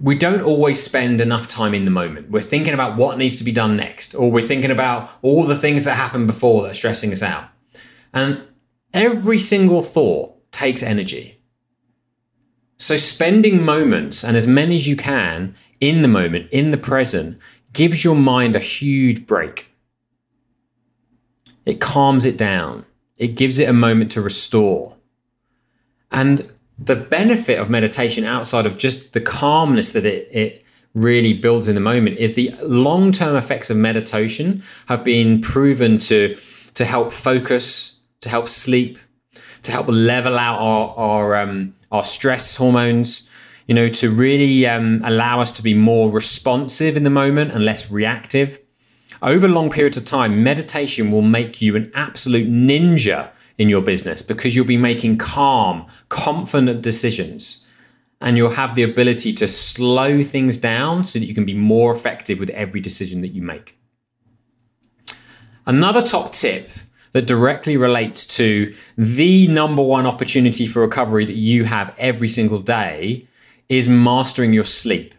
we 0.00 0.16
don't 0.16 0.42
always 0.42 0.82
spend 0.82 1.20
enough 1.20 1.48
time 1.48 1.74
in 1.74 1.84
the 1.84 1.90
moment. 1.90 2.30
We're 2.30 2.42
thinking 2.42 2.74
about 2.74 2.96
what 2.96 3.18
needs 3.18 3.38
to 3.38 3.44
be 3.44 3.52
done 3.52 3.76
next, 3.76 4.14
or 4.14 4.30
we're 4.30 4.42
thinking 4.42 4.70
about 4.70 5.10
all 5.22 5.44
the 5.44 5.56
things 5.56 5.84
that 5.84 5.96
happened 5.96 6.26
before 6.26 6.62
that 6.62 6.70
are 6.70 6.74
stressing 6.74 7.12
us 7.12 7.22
out. 7.22 7.48
And 8.14 8.42
every 8.94 9.38
single 9.38 9.82
thought 9.82 10.34
takes 10.62 10.82
energy. 10.82 11.40
So, 12.78 12.96
spending 12.96 13.64
moments 13.64 14.22
and 14.22 14.36
as 14.36 14.46
many 14.46 14.76
as 14.76 14.86
you 14.86 14.96
can 14.96 15.54
in 15.80 16.02
the 16.02 16.08
moment, 16.08 16.50
in 16.50 16.70
the 16.70 16.76
present, 16.76 17.38
gives 17.72 18.04
your 18.04 18.14
mind 18.14 18.54
a 18.54 18.60
huge 18.60 19.26
break. 19.26 19.72
It 21.66 21.80
calms 21.80 22.24
it 22.24 22.36
down, 22.38 22.84
it 23.16 23.34
gives 23.40 23.58
it 23.58 23.68
a 23.68 23.72
moment 23.72 24.12
to 24.12 24.22
restore. 24.22 24.96
And 26.12 26.48
the 26.78 26.96
benefit 26.96 27.58
of 27.58 27.68
meditation 27.68 28.24
outside 28.24 28.66
of 28.66 28.76
just 28.76 29.12
the 29.12 29.20
calmness 29.20 29.92
that 29.92 30.06
it, 30.06 30.28
it 30.32 30.64
really 30.94 31.32
builds 31.32 31.68
in 31.68 31.74
the 31.74 31.88
moment 31.92 32.18
is 32.18 32.34
the 32.34 32.54
long-term 32.62 33.34
effects 33.34 33.68
of 33.70 33.76
meditation 33.76 34.62
have 34.86 35.02
been 35.02 35.40
proven 35.40 35.98
to 35.98 36.36
to 36.74 36.84
help 36.84 37.12
focus 37.12 37.98
to 38.20 38.28
help 38.28 38.46
sleep 38.48 38.98
to 39.62 39.72
help 39.72 39.88
level 39.88 40.38
out 40.38 40.58
our 40.58 40.94
our, 40.96 41.36
um, 41.36 41.74
our 41.90 42.04
stress 42.04 42.56
hormones 42.56 43.28
you 43.66 43.74
know 43.74 43.88
to 43.88 44.10
really 44.10 44.66
um, 44.66 45.00
allow 45.04 45.40
us 45.40 45.52
to 45.52 45.62
be 45.62 45.74
more 45.74 46.10
responsive 46.10 46.96
in 46.96 47.02
the 47.02 47.10
moment 47.10 47.52
and 47.52 47.64
less 47.64 47.90
reactive 47.90 48.60
over 49.22 49.46
long 49.46 49.70
periods 49.70 49.96
of 49.96 50.04
time 50.04 50.42
meditation 50.42 51.12
will 51.12 51.22
make 51.22 51.62
you 51.62 51.76
an 51.76 51.90
absolute 51.94 52.48
ninja 52.48 53.30
in 53.58 53.68
your 53.68 53.82
business 53.82 54.22
because 54.22 54.56
you'll 54.56 54.66
be 54.66 54.76
making 54.76 55.18
calm, 55.18 55.86
confident 56.08 56.82
decisions. 56.82 57.66
And 58.20 58.36
you'll 58.36 58.50
have 58.50 58.76
the 58.76 58.84
ability 58.84 59.32
to 59.34 59.48
slow 59.48 60.22
things 60.22 60.56
down 60.56 61.04
so 61.04 61.18
that 61.18 61.26
you 61.26 61.34
can 61.34 61.44
be 61.44 61.54
more 61.54 61.92
effective 61.92 62.38
with 62.38 62.50
every 62.50 62.80
decision 62.80 63.20
that 63.22 63.28
you 63.28 63.42
make. 63.42 63.76
Another 65.66 66.02
top 66.02 66.32
tip 66.32 66.70
that 67.12 67.26
directly 67.26 67.76
relates 67.76 68.26
to 68.26 68.74
the 68.96 69.46
number 69.48 69.82
one 69.82 70.06
opportunity 70.06 70.66
for 70.66 70.80
recovery 70.80 71.24
that 71.24 71.36
you 71.36 71.64
have 71.64 71.94
every 71.98 72.28
single 72.28 72.58
day 72.58 73.26
is 73.68 73.88
mastering 73.88 74.52
your 74.52 74.64
sleep. 74.64 75.14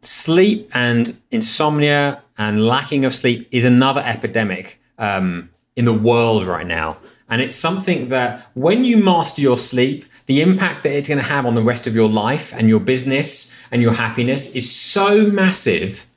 Sleep 0.00 0.68
and 0.74 1.16
insomnia 1.30 2.22
and 2.36 2.66
lacking 2.66 3.04
of 3.04 3.14
sleep 3.14 3.46
is 3.52 3.64
another 3.64 4.02
epidemic 4.04 4.80
um, 4.98 5.50
in 5.76 5.84
the 5.84 5.92
world 5.92 6.44
right 6.44 6.66
now. 6.66 6.96
And 7.28 7.40
it's 7.40 7.56
something 7.56 8.08
that 8.08 8.46
when 8.54 8.84
you 8.84 8.96
master 9.02 9.40
your 9.40 9.56
sleep, 9.56 10.04
the 10.26 10.42
impact 10.42 10.82
that 10.82 10.92
it's 10.92 11.08
going 11.08 11.22
to 11.22 11.28
have 11.28 11.46
on 11.46 11.54
the 11.54 11.62
rest 11.62 11.86
of 11.86 11.94
your 11.94 12.08
life 12.08 12.52
and 12.54 12.68
your 12.68 12.80
business 12.80 13.56
and 13.70 13.80
your 13.80 13.92
happiness 13.92 14.54
is 14.54 14.70
so 14.70 15.30
massive 15.30 16.08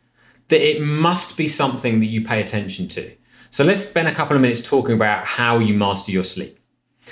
that 0.50 0.62
it 0.62 0.82
must 0.82 1.38
be 1.38 1.48
something 1.48 2.00
that 2.00 2.08
you 2.08 2.24
pay 2.24 2.42
attention 2.42 2.88
to. 2.90 3.12
So 3.56 3.64
let's 3.64 3.88
spend 3.88 4.10
a 4.10 4.14
couple 4.14 4.36
of 4.36 4.42
minutes 4.42 4.60
talking 4.60 4.96
about 4.96 5.26
how 5.26 5.60
you 5.60 5.76
master 5.76 6.12
your 6.12 6.26
sleep. 6.26 6.60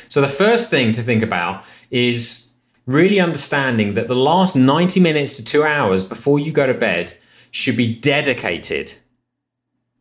So 0.09 0.19
the 0.19 0.27
first 0.27 0.69
thing 0.69 0.91
to 0.91 1.01
think 1.01 1.23
about 1.23 1.63
is 1.89 2.51
really 2.85 3.21
understanding 3.21 3.93
that 3.93 4.09
the 4.09 4.15
last 4.15 4.53
90 4.53 4.99
minutes 4.99 5.37
to 5.37 5.45
two 5.45 5.63
hours 5.63 6.03
before 6.03 6.39
you 6.39 6.51
go 6.51 6.67
to 6.67 6.73
bed 6.73 7.15
should 7.51 7.77
be 7.77 7.95
dedicated 7.95 8.93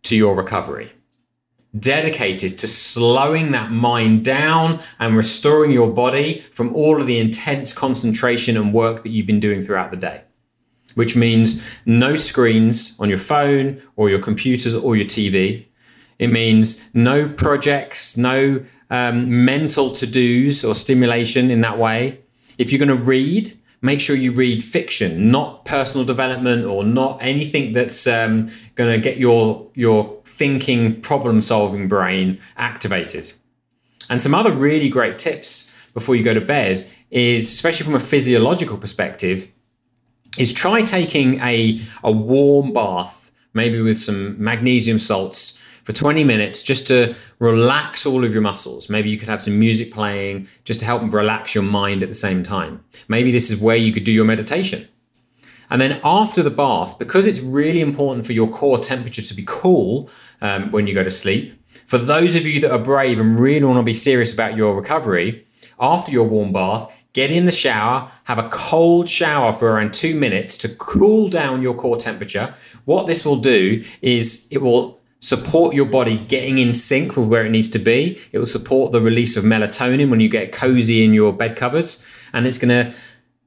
to 0.03 0.17
your 0.17 0.35
recovery 0.35 0.91
dedicated 1.79 2.59
to 2.59 2.69
slowing 2.69 3.53
that 3.53 3.71
mind 3.71 4.25
down 4.25 4.79
and 4.99 5.17
restoring 5.17 5.71
your 5.71 5.91
body 5.91 6.41
from 6.53 6.75
all 6.75 7.01
of 7.01 7.07
the 7.07 7.19
intense 7.19 7.73
concentration 7.73 8.57
and 8.57 8.75
work 8.75 9.03
that 9.05 9.11
you've 9.11 9.29
been 9.29 9.41
doing 9.41 9.63
throughout 9.63 9.91
the 9.91 9.97
day. 9.97 10.23
Which 10.97 11.17
means 11.17 11.81
no 11.87 12.17
screens 12.17 12.95
on 13.01 13.09
your 13.09 13.19
phone 13.19 13.81
or 13.97 14.11
your 14.11 14.19
computers 14.19 14.75
or 14.75 14.97
your 14.97 15.07
TV. 15.07 15.67
It 16.23 16.31
means 16.31 16.81
no 16.95 17.29
projects, 17.29 18.17
no 18.17 18.65
um, 18.91 19.45
mental 19.45 19.91
to 19.91 20.07
dos 20.07 20.63
or 20.63 20.73
stimulation 20.77 21.51
in 21.51 21.63
that 21.63 21.79
way. 21.79 22.21
If 22.59 22.71
you're 22.71 22.79
going 22.79 22.97
to 22.97 23.05
read, 23.05 23.59
make 23.81 24.01
sure 24.01 24.15
you 24.15 24.31
read 24.31 24.63
fiction, 24.63 25.33
not 25.33 25.65
personal 25.65 26.07
development 26.07 26.65
or 26.65 26.85
not 26.85 27.19
anything 27.21 27.73
that's 27.73 28.07
um, 28.07 28.47
going 28.77 28.93
to 28.93 28.99
get 28.99 29.17
your 29.17 29.67
your 29.75 30.17
thinking, 30.25 31.01
problem 31.01 31.41
solving 31.41 31.89
brain 31.89 32.39
activated. 32.57 33.33
And 34.09 34.23
some 34.23 34.33
other 34.33 34.53
really 34.53 34.89
great 34.89 35.19
tips 35.19 35.73
before 35.93 36.15
you 36.15 36.23
go 36.23 36.35
to 36.35 36.41
bed 36.41 36.87
is, 37.11 37.53
especially 37.53 37.85
from 37.85 37.97
a 37.97 38.07
physiological 38.13 38.79
perspective, 38.79 39.51
is 40.39 40.53
try 40.53 40.83
taking 40.83 41.41
a, 41.41 41.81
a 42.05 42.13
warm 42.13 42.73
bath, 42.73 43.33
maybe 43.55 43.81
with 43.81 43.99
some 43.99 44.41
magnesium 44.41 45.01
salts 45.01 45.59
for 45.85 45.93
20 45.93 46.25
minutes 46.25 46.63
just 46.63 46.87
to 46.89 47.15
relax 47.39 48.07
all 48.07 48.25
of 48.25 48.33
your 48.33 48.43
muscles. 48.43 48.89
Maybe 48.89 49.11
you 49.11 49.19
could 49.19 49.29
have 49.29 49.43
some 49.43 49.59
music 49.59 49.93
playing 49.93 50.49
just 50.65 50.81
to 50.81 50.87
help 50.87 51.13
relax 51.13 51.55
your 51.55 51.65
mind 51.65 52.03
at 52.03 52.09
the 52.09 52.15
same 52.15 52.43
time. 52.43 52.85
Maybe 53.09 53.33
this 53.33 53.51
is 53.51 53.61
where 53.61 53.77
you 53.77 53.93
could 53.93 54.05
do 54.05 54.13
your 54.13 54.25
meditation. 54.25 54.89
And 55.71 55.81
then 55.81 56.01
after 56.05 56.43
the 56.43 56.51
bath, 56.51 56.99
because 56.99 57.27
it's 57.27 57.41
really 57.41 57.81
important 57.81 58.27
for 58.27 58.33
your 58.33 58.49
core 58.49 58.79
temperature 58.79 59.23
to 59.23 59.35
be 59.35 59.45
cool 59.47 60.11
um, 60.43 60.71
when 60.71 60.87
you 60.87 60.93
go 60.93 61.03
to 61.03 61.11
sleep, 61.11 61.59
for 61.87 61.97
those 61.97 62.37
of 62.37 62.47
you 62.47 62.61
that 62.61 62.71
are 62.71 62.79
brave 62.79 63.19
and 63.19 63.41
really 63.41 63.65
want 63.65 63.79
to 63.79 63.83
be 63.83 63.95
serious 63.95 64.35
about 64.35 64.55
your 64.55 64.75
recovery, 64.75 65.47
after 65.81 66.13
your 66.13 66.29
warm 66.29 66.53
bath, 66.53 67.05
get 67.15 67.31
in 67.31 67.47
the 67.47 67.51
shower, 67.51 68.11
have 68.25 68.39
a 68.39 68.49
cold 68.51 69.09
shower 69.09 69.53
for 69.53 69.73
around 69.73 69.95
two 69.95 70.15
minutes 70.15 70.57
to 70.59 70.69
cool 70.77 71.29
down 71.29 71.63
your 71.63 71.75
core 71.75 71.97
temperature. 71.97 72.55
What 72.85 73.07
this 73.07 73.25
will 73.25 73.37
do 73.37 73.83
is 74.03 74.47
it 74.51 74.61
will 74.61 75.01
support 75.23 75.73
your 75.75 75.87
body 75.87 76.19
getting 76.19 76.59
in 76.59 76.73
sync 76.73 77.17
with 77.17 77.29
where 77.29 77.47
it 77.47 77.51
needs 77.51 77.69
to 77.69 77.79
be. 77.79 78.21
It 78.33 78.39
will 78.39 78.45
support 78.45 78.91
the 78.91 79.01
release 79.01 79.37
of 79.37 79.45
melatonin 79.45 80.11
when 80.11 80.19
you 80.21 80.29
get 80.29 80.53
cozy 80.53 81.05
in 81.05 81.15
your 81.15 81.33
bed 81.33 81.57
covers, 81.57 82.05
and 82.33 82.47
it's 82.47 82.59
going 82.59 82.69
to 82.69 82.93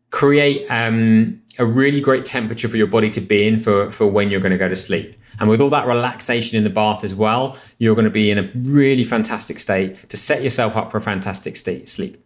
create 0.09 0.65
um, 0.71 1.41
a 1.59 1.65
really 1.65 1.99
great 1.99 2.23
temperature 2.23 2.69
for 2.69 2.77
your 2.77 2.87
body 2.87 3.09
to 3.09 3.19
be 3.19 3.45
in 3.45 3.57
for, 3.57 3.91
for 3.91 4.07
when 4.07 4.31
you're 4.31 4.39
going 4.39 4.53
to 4.53 4.57
go 4.57 4.69
to 4.69 4.75
sleep. 4.75 5.15
And 5.37 5.49
with 5.49 5.59
all 5.59 5.69
that 5.69 5.85
relaxation 5.85 6.57
in 6.57 6.63
the 6.63 6.69
bath 6.69 7.03
as 7.03 7.13
well, 7.13 7.57
you're 7.77 7.95
going 7.95 8.05
to 8.05 8.11
be 8.11 8.31
in 8.31 8.37
a 8.37 8.49
really 8.53 9.03
fantastic 9.03 9.59
state 9.59 9.95
to 10.09 10.15
set 10.15 10.41
yourself 10.41 10.77
up 10.77 10.91
for 10.91 10.97
a 10.97 11.01
fantastic 11.01 11.57
sleep. 11.57 12.17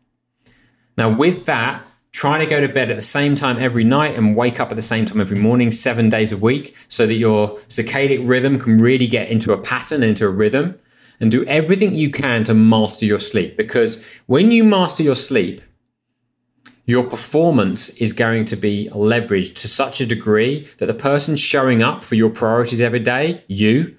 Now, 0.96 1.10
with 1.10 1.48
that, 1.48 1.84
try 2.12 2.38
to 2.38 2.46
go 2.46 2.60
to 2.60 2.68
bed 2.68 2.90
at 2.90 2.96
the 2.96 3.02
same 3.02 3.36
time 3.36 3.58
every 3.60 3.84
night 3.84 4.16
and 4.16 4.36
wake 4.36 4.60
up 4.60 4.72
at 4.72 4.76
the 4.76 4.82
same 4.82 5.06
time 5.06 5.22
every 5.22 5.38
morning, 5.38 5.72
seven 5.72 6.10
days 6.10 6.32
a 6.32 6.38
week, 6.38 6.76
so 6.88 7.06
that 7.06 7.14
your 7.14 7.58
circadian 7.68 8.28
rhythm 8.28 8.60
can 8.60 8.78
really 8.78 9.08
get 9.08 9.30
into 9.30 9.54
a 9.54 9.58
pattern, 9.58 10.04
into 10.04 10.26
a 10.26 10.30
rhythm. 10.30 10.78
And 11.22 11.30
do 11.30 11.44
everything 11.48 11.96
you 11.96 12.12
can 12.12 12.46
to 12.46 12.54
master 12.54 13.06
your 13.06 13.20
sleep 13.20 13.58
because 13.58 14.02
when 14.28 14.52
you 14.52 14.64
master 14.64 15.04
your 15.04 15.16
sleep, 15.16 15.62
your 16.86 17.04
performance 17.04 17.90
is 17.90 18.14
going 18.14 18.46
to 18.46 18.56
be 18.56 18.90
leveraged 18.94 19.56
to 19.56 19.68
such 19.68 20.00
a 20.00 20.06
degree 20.06 20.66
that 20.78 20.86
the 20.86 20.94
person 20.94 21.36
showing 21.36 21.84
up 21.84 22.06
for 22.06 22.16
your 22.16 22.30
priorities 22.30 22.80
every 22.80 23.02
day, 23.02 23.44
you, 23.48 23.98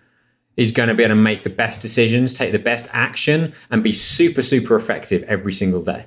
is 0.57 0.73
going 0.73 0.89
to 0.89 0.95
be 0.95 1.05
able 1.05 1.15
to 1.15 1.21
make 1.21 1.43
the 1.43 1.51
best 1.51 1.81
decisions, 1.81 2.33
take 2.33 2.51
the 2.51 2.59
best 2.59 2.89
action, 2.93 3.53
and 3.71 3.85
be 3.85 3.93
super, 3.93 4.43
super 4.43 4.75
effective 4.75 5.23
every 5.25 5.53
single 5.53 5.83
day. 5.85 6.07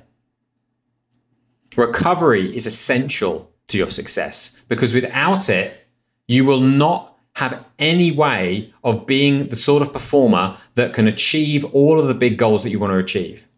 Recovery 1.76 2.54
is 2.54 2.66
essential 2.66 3.50
to 3.68 3.78
your 3.78 3.90
success 3.90 4.56
because 4.68 4.94
without 4.94 5.48
it, 5.48 5.86
you 6.28 6.44
will 6.44 6.60
not 6.60 7.18
have 7.36 7.64
any 7.78 8.12
way 8.12 8.72
of 8.84 9.06
being 9.06 9.48
the 9.48 9.56
sort 9.56 9.82
of 9.82 9.92
performer 9.92 10.56
that 10.74 10.94
can 10.94 11.08
achieve 11.08 11.64
all 11.66 11.98
of 11.98 12.06
the 12.06 12.14
big 12.14 12.38
goals 12.38 12.62
that 12.62 12.70
you 12.70 12.78
want 12.78 12.92
to 12.92 12.98
achieve. 12.98 13.48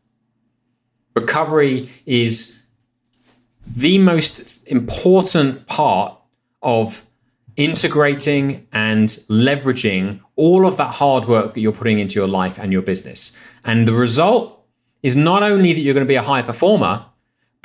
Recovery 1.15 1.89
is 2.07 2.59
the 3.67 3.99
most 3.99 4.67
important 4.67 5.67
part 5.67 6.19
of 6.63 7.05
integrating 7.57 8.67
and 8.73 9.09
leveraging 9.29 10.21
all 10.37 10.67
of 10.67 10.77
that 10.77 10.95
hard 10.95 11.27
work 11.27 11.55
that 11.55 11.61
you're 11.61 11.73
putting 11.73 11.99
into 11.99 12.15
your 12.19 12.29
life 12.29 12.59
and 12.59 12.73
your 12.73 12.83
business. 12.83 13.37
And 13.65 13.89
the 13.89 13.93
result 13.93 14.65
is 15.03 15.17
not 15.17 15.43
only 15.43 15.73
that 15.73 15.81
you're 15.81 15.95
going 15.95 16.07
to 16.07 16.09
be 16.09 16.17
a 16.17 16.23
high 16.23 16.43
performer, 16.43 17.05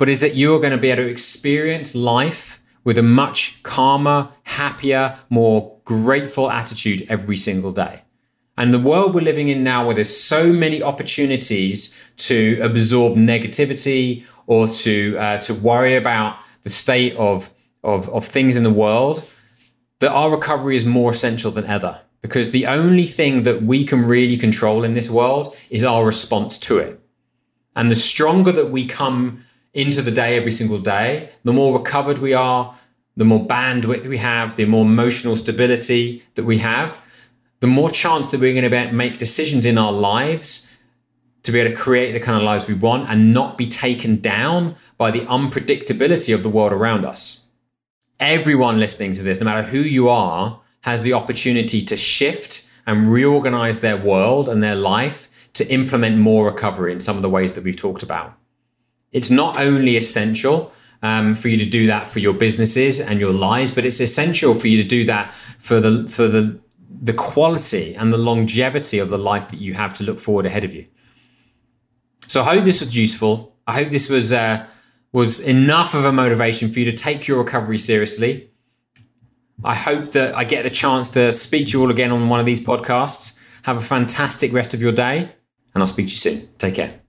but 0.02 0.08
is 0.08 0.20
that 0.20 0.34
you're 0.34 0.58
going 0.58 0.72
to 0.72 0.78
be 0.78 0.90
able 0.90 1.04
to 1.04 1.08
experience 1.08 1.94
life 1.94 2.60
with 2.82 2.98
a 2.98 3.02
much 3.04 3.62
calmer, 3.62 4.28
happier, 4.42 5.16
more 5.30 5.78
grateful 5.84 6.50
attitude 6.50 7.06
every 7.08 7.36
single 7.36 7.70
day. 7.70 8.02
And 8.56 8.74
the 8.74 8.80
world 8.80 9.14
we're 9.14 9.20
living 9.20 9.46
in 9.46 9.62
now, 9.62 9.86
where 9.86 9.94
there's 9.94 10.16
so 10.16 10.52
many 10.52 10.82
opportunities 10.82 11.94
to 12.16 12.58
absorb 12.60 13.16
negativity 13.16 14.24
or 14.48 14.66
to 14.66 15.16
uh, 15.20 15.38
to 15.38 15.54
worry 15.54 15.94
about 15.94 16.40
the 16.64 16.68
state 16.68 17.14
of, 17.14 17.48
of 17.84 18.08
of 18.08 18.26
things 18.26 18.56
in 18.56 18.64
the 18.64 18.72
world, 18.72 19.22
that 20.00 20.10
our 20.10 20.32
recovery 20.32 20.74
is 20.74 20.84
more 20.84 21.12
essential 21.12 21.52
than 21.52 21.66
ever. 21.66 22.00
Because 22.22 22.50
the 22.50 22.66
only 22.66 23.06
thing 23.06 23.44
that 23.44 23.62
we 23.62 23.84
can 23.84 24.02
really 24.02 24.36
control 24.36 24.82
in 24.82 24.94
this 24.94 25.08
world 25.08 25.54
is 25.70 25.84
our 25.84 26.04
response 26.04 26.58
to 26.58 26.78
it. 26.78 27.00
And 27.76 27.88
the 27.88 27.94
stronger 27.94 28.50
that 28.50 28.72
we 28.72 28.84
come 28.84 29.44
into 29.74 30.02
the 30.02 30.10
day 30.10 30.36
every 30.36 30.52
single 30.52 30.78
day, 30.78 31.30
the 31.44 31.52
more 31.52 31.78
recovered 31.78 32.18
we 32.18 32.34
are, 32.34 32.76
the 33.16 33.24
more 33.24 33.46
bandwidth 33.46 34.06
we 34.06 34.18
have, 34.18 34.56
the 34.56 34.64
more 34.64 34.84
emotional 34.84 35.36
stability 35.36 36.22
that 36.34 36.44
we 36.44 36.58
have, 36.58 37.00
the 37.60 37.66
more 37.66 37.90
chance 37.90 38.28
that 38.28 38.40
we're 38.40 38.60
going 38.60 38.70
to 38.70 38.92
make 38.92 39.18
decisions 39.18 39.64
in 39.64 39.78
our 39.78 39.92
lives 39.92 40.68
to 41.42 41.52
be 41.52 41.60
able 41.60 41.70
to 41.70 41.76
create 41.76 42.12
the 42.12 42.20
kind 42.20 42.36
of 42.36 42.42
lives 42.42 42.66
we 42.66 42.74
want 42.74 43.08
and 43.08 43.34
not 43.34 43.58
be 43.58 43.66
taken 43.66 44.20
down 44.20 44.74
by 44.96 45.10
the 45.10 45.20
unpredictability 45.20 46.34
of 46.34 46.42
the 46.42 46.48
world 46.48 46.72
around 46.72 47.04
us. 47.04 47.46
Everyone 48.20 48.78
listening 48.78 49.12
to 49.14 49.22
this, 49.22 49.40
no 49.40 49.44
matter 49.44 49.62
who 49.62 49.80
you 49.80 50.08
are, 50.08 50.60
has 50.82 51.02
the 51.02 51.12
opportunity 51.12 51.84
to 51.84 51.96
shift 51.96 52.68
and 52.86 53.06
reorganize 53.06 53.80
their 53.80 53.96
world 53.96 54.48
and 54.48 54.62
their 54.62 54.76
life 54.76 55.50
to 55.54 55.68
implement 55.68 56.18
more 56.18 56.46
recovery 56.46 56.92
in 56.92 57.00
some 57.00 57.16
of 57.16 57.22
the 57.22 57.30
ways 57.30 57.54
that 57.54 57.64
we've 57.64 57.76
talked 57.76 58.02
about. 58.02 58.36
It's 59.12 59.30
not 59.30 59.58
only 59.60 59.96
essential 59.96 60.72
um, 61.02 61.34
for 61.34 61.48
you 61.48 61.58
to 61.58 61.66
do 61.66 61.86
that 61.88 62.08
for 62.08 62.20
your 62.20 62.32
businesses 62.32 63.00
and 63.00 63.20
your 63.20 63.32
lives, 63.32 63.70
but 63.70 63.84
it's 63.84 64.00
essential 64.00 64.54
for 64.54 64.68
you 64.68 64.82
to 64.82 64.88
do 64.88 65.04
that 65.04 65.32
for 65.32 65.80
the 65.80 66.08
for 66.08 66.28
the 66.28 66.58
the 67.02 67.12
quality 67.12 67.94
and 67.94 68.12
the 68.12 68.18
longevity 68.18 68.98
of 68.98 69.10
the 69.10 69.18
life 69.18 69.48
that 69.48 69.60
you 69.60 69.74
have 69.74 69.92
to 69.94 70.04
look 70.04 70.20
forward 70.20 70.46
ahead 70.46 70.64
of 70.64 70.72
you. 70.74 70.86
So 72.28 72.40
I 72.42 72.54
hope 72.54 72.64
this 72.64 72.80
was 72.80 72.96
useful. 72.96 73.56
I 73.66 73.74
hope 73.74 73.90
this 73.90 74.08
was 74.08 74.32
uh, 74.32 74.66
was 75.12 75.40
enough 75.40 75.94
of 75.94 76.04
a 76.04 76.12
motivation 76.12 76.72
for 76.72 76.78
you 76.78 76.86
to 76.86 76.96
take 76.96 77.26
your 77.26 77.38
recovery 77.38 77.78
seriously. 77.78 78.50
I 79.64 79.74
hope 79.74 80.06
that 80.12 80.34
I 80.34 80.44
get 80.44 80.62
the 80.62 80.70
chance 80.70 81.08
to 81.10 81.30
speak 81.30 81.66
to 81.66 81.72
you 81.72 81.82
all 81.82 81.90
again 81.90 82.10
on 82.10 82.28
one 82.28 82.40
of 82.40 82.46
these 82.46 82.60
podcasts. 82.60 83.36
Have 83.64 83.76
a 83.76 83.80
fantastic 83.80 84.52
rest 84.52 84.74
of 84.74 84.82
your 84.82 84.92
day, 84.92 85.30
and 85.74 85.82
I'll 85.82 85.86
speak 85.86 86.06
to 86.06 86.12
you 86.12 86.16
soon. 86.16 86.48
Take 86.58 86.76
care. 86.76 87.01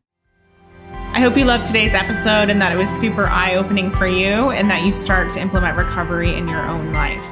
I 1.13 1.19
hope 1.19 1.37
you 1.37 1.45
loved 1.45 1.65
today's 1.65 1.93
episode 1.93 2.49
and 2.49 2.59
that 2.59 2.71
it 2.71 2.75
was 2.75 2.89
super 2.89 3.27
eye 3.27 3.53
opening 3.53 3.91
for 3.91 4.07
you 4.07 4.49
and 4.49 4.67
that 4.71 4.83
you 4.83 4.91
start 4.91 5.29
to 5.33 5.39
implement 5.39 5.77
recovery 5.77 6.33
in 6.33 6.47
your 6.47 6.67
own 6.67 6.91
life. 6.91 7.23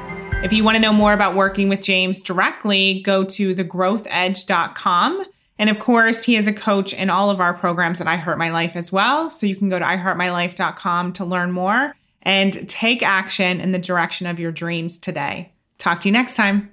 If 0.44 0.52
you 0.52 0.62
want 0.62 0.76
to 0.76 0.80
know 0.80 0.92
more 0.92 1.12
about 1.12 1.34
working 1.34 1.68
with 1.68 1.80
James 1.80 2.22
directly, 2.22 3.00
go 3.02 3.24
to 3.24 3.52
thegrowthedge.com. 3.56 5.24
And 5.58 5.68
of 5.68 5.80
course, 5.80 6.22
he 6.22 6.36
is 6.36 6.46
a 6.46 6.52
coach 6.52 6.92
in 6.92 7.10
all 7.10 7.28
of 7.28 7.40
our 7.40 7.54
programs 7.54 8.00
at 8.00 8.06
I 8.06 8.14
Heart 8.14 8.38
My 8.38 8.50
Life 8.50 8.76
as 8.76 8.92
well. 8.92 9.28
So 9.30 9.46
you 9.46 9.56
can 9.56 9.68
go 9.68 9.80
to 9.80 9.84
iheartmylife.com 9.84 11.14
to 11.14 11.24
learn 11.24 11.50
more 11.50 11.96
and 12.22 12.68
take 12.68 13.02
action 13.02 13.60
in 13.60 13.72
the 13.72 13.80
direction 13.80 14.28
of 14.28 14.38
your 14.38 14.52
dreams 14.52 14.96
today. 14.96 15.50
Talk 15.78 15.98
to 16.02 16.08
you 16.08 16.12
next 16.12 16.36
time. 16.36 16.72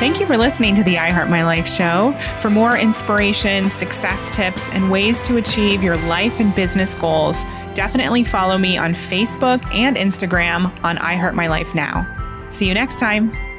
Thank 0.00 0.18
you 0.18 0.26
for 0.26 0.38
listening 0.38 0.74
to 0.76 0.82
the 0.82 0.98
I 0.98 1.10
Heart 1.10 1.28
My 1.28 1.44
Life 1.44 1.68
show. 1.68 2.12
For 2.38 2.48
more 2.48 2.78
inspiration, 2.78 3.68
success 3.68 4.34
tips, 4.34 4.70
and 4.70 4.90
ways 4.90 5.26
to 5.26 5.36
achieve 5.36 5.82
your 5.82 5.98
life 5.98 6.40
and 6.40 6.54
business 6.54 6.94
goals, 6.94 7.44
definitely 7.74 8.24
follow 8.24 8.56
me 8.56 8.78
on 8.78 8.94
Facebook 8.94 9.62
and 9.74 9.98
Instagram 9.98 10.72
on 10.82 10.96
I 10.96 11.16
Heart 11.16 11.34
My 11.34 11.48
Life 11.48 11.74
Now. 11.74 12.06
See 12.48 12.66
you 12.66 12.72
next 12.72 12.98
time. 12.98 13.49